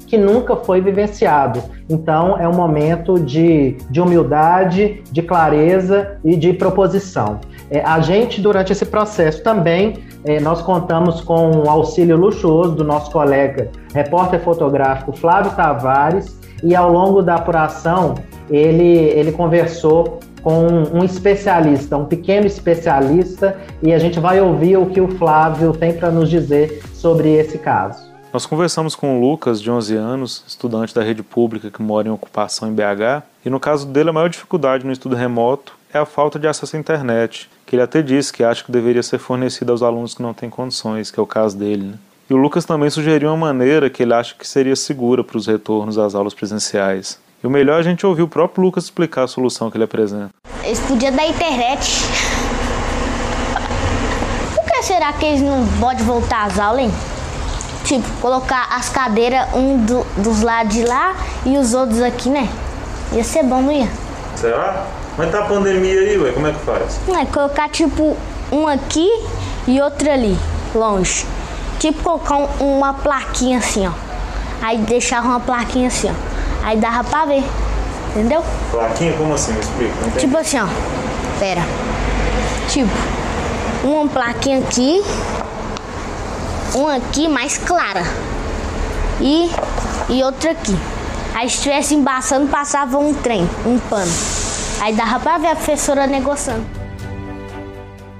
que 0.06 0.16
nunca 0.16 0.56
foi 0.56 0.80
vivenciado. 0.80 1.62
Então, 1.88 2.38
é 2.38 2.48
um 2.48 2.54
momento 2.54 3.18
de, 3.18 3.76
de 3.90 4.00
humildade, 4.00 5.02
de 5.10 5.22
clareza 5.22 6.18
e 6.24 6.36
de 6.36 6.52
proposição. 6.52 7.40
É, 7.70 7.80
a 7.80 8.00
gente, 8.00 8.40
durante 8.40 8.72
esse 8.72 8.86
processo 8.86 9.42
também, 9.42 9.98
é, 10.24 10.40
nós 10.40 10.62
contamos 10.62 11.20
com 11.20 11.50
o 11.50 11.68
auxílio 11.68 12.16
luxuoso 12.16 12.74
do 12.74 12.84
nosso 12.84 13.10
colega 13.10 13.70
repórter 13.94 14.40
fotográfico 14.40 15.12
Flávio 15.12 15.52
Tavares, 15.52 16.40
e 16.62 16.76
ao 16.76 16.92
longo 16.92 17.22
da 17.22 17.36
apuração, 17.36 18.14
ele, 18.48 18.84
ele 18.84 19.32
conversou 19.32 20.20
com 20.42 20.66
um 20.92 21.04
especialista, 21.04 21.96
um 21.96 22.04
pequeno 22.04 22.46
especialista, 22.46 23.56
e 23.82 23.92
a 23.92 23.98
gente 23.98 24.20
vai 24.20 24.40
ouvir 24.40 24.76
o 24.76 24.86
que 24.86 25.00
o 25.00 25.08
Flávio 25.08 25.72
tem 25.72 25.92
para 25.92 26.10
nos 26.10 26.28
dizer 26.28 26.82
sobre 26.92 27.30
esse 27.30 27.58
caso. 27.58 28.11
Nós 28.32 28.46
conversamos 28.46 28.94
com 28.94 29.18
o 29.18 29.20
Lucas, 29.20 29.60
de 29.60 29.70
11 29.70 29.94
anos, 29.94 30.42
estudante 30.48 30.94
da 30.94 31.02
rede 31.02 31.22
pública 31.22 31.70
que 31.70 31.82
mora 31.82 32.08
em 32.08 32.10
ocupação 32.10 32.66
em 32.66 32.72
BH, 32.72 33.22
e 33.44 33.50
no 33.50 33.60
caso 33.60 33.86
dele 33.86 34.08
a 34.08 34.12
maior 34.12 34.30
dificuldade 34.30 34.86
no 34.86 34.92
estudo 34.92 35.14
remoto 35.14 35.74
é 35.92 35.98
a 35.98 36.06
falta 36.06 36.38
de 36.38 36.48
acesso 36.48 36.74
à 36.74 36.78
internet, 36.78 37.50
que 37.66 37.76
ele 37.76 37.82
até 37.82 38.00
disse 38.00 38.32
que 38.32 38.42
acha 38.42 38.64
que 38.64 38.72
deveria 38.72 39.02
ser 39.02 39.18
fornecida 39.18 39.70
aos 39.70 39.82
alunos 39.82 40.14
que 40.14 40.22
não 40.22 40.32
têm 40.32 40.48
condições, 40.48 41.10
que 41.10 41.20
é 41.20 41.22
o 41.22 41.26
caso 41.26 41.58
dele. 41.58 41.88
Né? 41.88 41.94
E 42.30 42.32
o 42.32 42.38
Lucas 42.38 42.64
também 42.64 42.88
sugeriu 42.88 43.28
uma 43.28 43.36
maneira 43.36 43.90
que 43.90 44.02
ele 44.02 44.14
acha 44.14 44.34
que 44.34 44.48
seria 44.48 44.76
segura 44.76 45.22
para 45.22 45.36
os 45.36 45.46
retornos 45.46 45.98
às 45.98 46.14
aulas 46.14 46.32
presenciais. 46.32 47.20
E 47.44 47.46
o 47.46 47.50
melhor 47.50 47.76
é 47.76 47.80
a 47.80 47.82
gente 47.82 48.06
ouvir 48.06 48.22
o 48.22 48.28
próprio 48.28 48.64
Lucas 48.64 48.84
explicar 48.84 49.24
a 49.24 49.28
solução 49.28 49.70
que 49.70 49.76
ele 49.76 49.84
apresenta. 49.84 50.30
Eles 50.64 50.80
podiam 50.80 51.14
da 51.14 51.26
internet. 51.26 52.02
Por 54.54 54.64
que 54.64 54.82
será 54.84 55.12
que 55.12 55.26
eles 55.26 55.42
não 55.42 55.66
podem 55.78 56.06
voltar 56.06 56.46
às 56.46 56.58
aulas, 56.58 56.84
hein? 56.84 57.11
Tipo, 57.84 58.08
colocar 58.20 58.68
as 58.70 58.88
cadeiras 58.88 59.48
um 59.54 59.78
do, 59.84 60.06
dos 60.16 60.42
lados 60.42 60.74
de 60.74 60.84
lá 60.84 61.14
e 61.44 61.56
os 61.58 61.74
outros 61.74 62.00
aqui, 62.00 62.28
né? 62.28 62.48
Ia 63.12 63.24
ser 63.24 63.42
bom, 63.42 63.60
não 63.60 63.72
ia? 63.72 63.88
Será? 64.36 64.86
Mas 65.18 65.30
tá 65.30 65.40
a 65.40 65.42
pandemia 65.42 66.00
aí, 66.00 66.16
ué, 66.18 66.32
como 66.32 66.46
é 66.46 66.52
que 66.52 66.60
faz? 66.60 66.98
É, 67.08 67.24
colocar 67.26 67.68
tipo 67.68 68.16
um 68.50 68.66
aqui 68.66 69.08
e 69.66 69.80
outro 69.80 70.10
ali, 70.10 70.38
longe. 70.74 71.26
Tipo 71.78 72.02
colocar 72.02 72.36
um, 72.36 72.78
uma 72.78 72.94
plaquinha 72.94 73.58
assim, 73.58 73.86
ó. 73.86 73.92
Aí 74.62 74.78
deixar 74.78 75.22
uma 75.22 75.40
plaquinha 75.40 75.88
assim, 75.88 76.08
ó. 76.08 76.66
Aí 76.66 76.78
dava 76.78 77.04
pra 77.04 77.24
ver. 77.24 77.44
Entendeu? 78.10 78.44
Plaquinha? 78.70 79.12
Como 79.14 79.34
assim? 79.34 79.52
Me 79.52 79.60
explica. 79.60 79.92
Tipo 80.18 80.38
assim, 80.38 80.58
ó. 80.60 80.66
Pera. 81.38 81.62
Tipo, 82.68 82.90
uma 83.84 84.08
plaquinha 84.08 84.58
aqui. 84.60 85.02
Uma 86.74 86.96
aqui 86.96 87.28
mais 87.28 87.58
clara. 87.58 88.02
E, 89.20 89.50
e 90.08 90.22
outra 90.22 90.52
aqui. 90.52 90.74
Aí 91.34 91.48
se 91.48 91.56
estivesse 91.56 91.94
embaçando, 91.94 92.48
passava 92.48 92.98
um 92.98 93.12
trem, 93.12 93.46
um 93.66 93.78
pano. 93.78 94.10
Aí 94.80 94.94
dava 94.94 95.20
pra 95.20 95.36
ver 95.36 95.48
a 95.48 95.56
professora 95.56 96.06
negociando. 96.06 96.64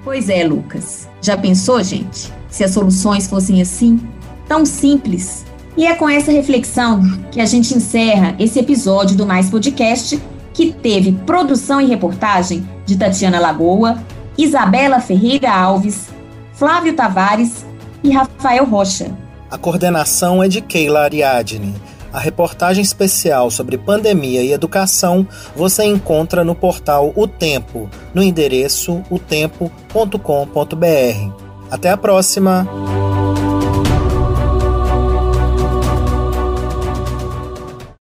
Pois 0.05 0.29
é, 0.29 0.45
Lucas. 0.45 1.09
Já 1.23 1.37
pensou, 1.37 1.83
gente? 1.83 2.31
Se 2.51 2.63
as 2.63 2.73
soluções 2.73 3.27
fossem 3.27 3.63
assim? 3.63 4.01
Tão 4.47 4.67
simples. 4.67 5.47
E 5.75 5.87
é 5.87 5.95
com 5.95 6.07
essa 6.07 6.31
reflexão 6.31 7.01
que 7.31 7.41
a 7.41 7.47
gente 7.47 7.75
encerra 7.75 8.35
esse 8.39 8.59
episódio 8.59 9.17
do 9.17 9.25
Mais 9.25 9.49
Podcast, 9.49 10.23
que 10.53 10.73
teve 10.73 11.13
produção 11.13 11.81
e 11.81 11.87
reportagem 11.87 12.69
de 12.85 12.97
Tatiana 12.97 13.41
Lagoa, 13.41 14.03
Isabela 14.37 15.01
Ferreira 15.01 15.51
Alves, 15.51 16.09
Flávio 16.53 16.93
Tavares 16.95 17.65
e 18.03 18.11
Rafael 18.11 18.65
Rocha. 18.65 19.11
A 19.51 19.59
coordenação 19.59 20.43
é 20.43 20.49
de 20.49 20.61
Keila 20.61 21.01
Ariadne. 21.01 21.75
A 22.13 22.19
reportagem 22.19 22.83
especial 22.83 23.51
sobre 23.51 23.79
pandemia 23.79 24.43
e 24.43 24.53
educação 24.53 25.27
você 25.57 25.85
encontra 25.85 26.45
no 26.45 26.55
portal 26.55 27.13
O 27.17 27.27
Tempo, 27.27 27.89
no 28.13 28.23
endereço 28.23 29.03
otempo.com.br. 29.11 30.17
Até 31.71 31.91
a 31.91 31.97
próxima! 31.97 32.69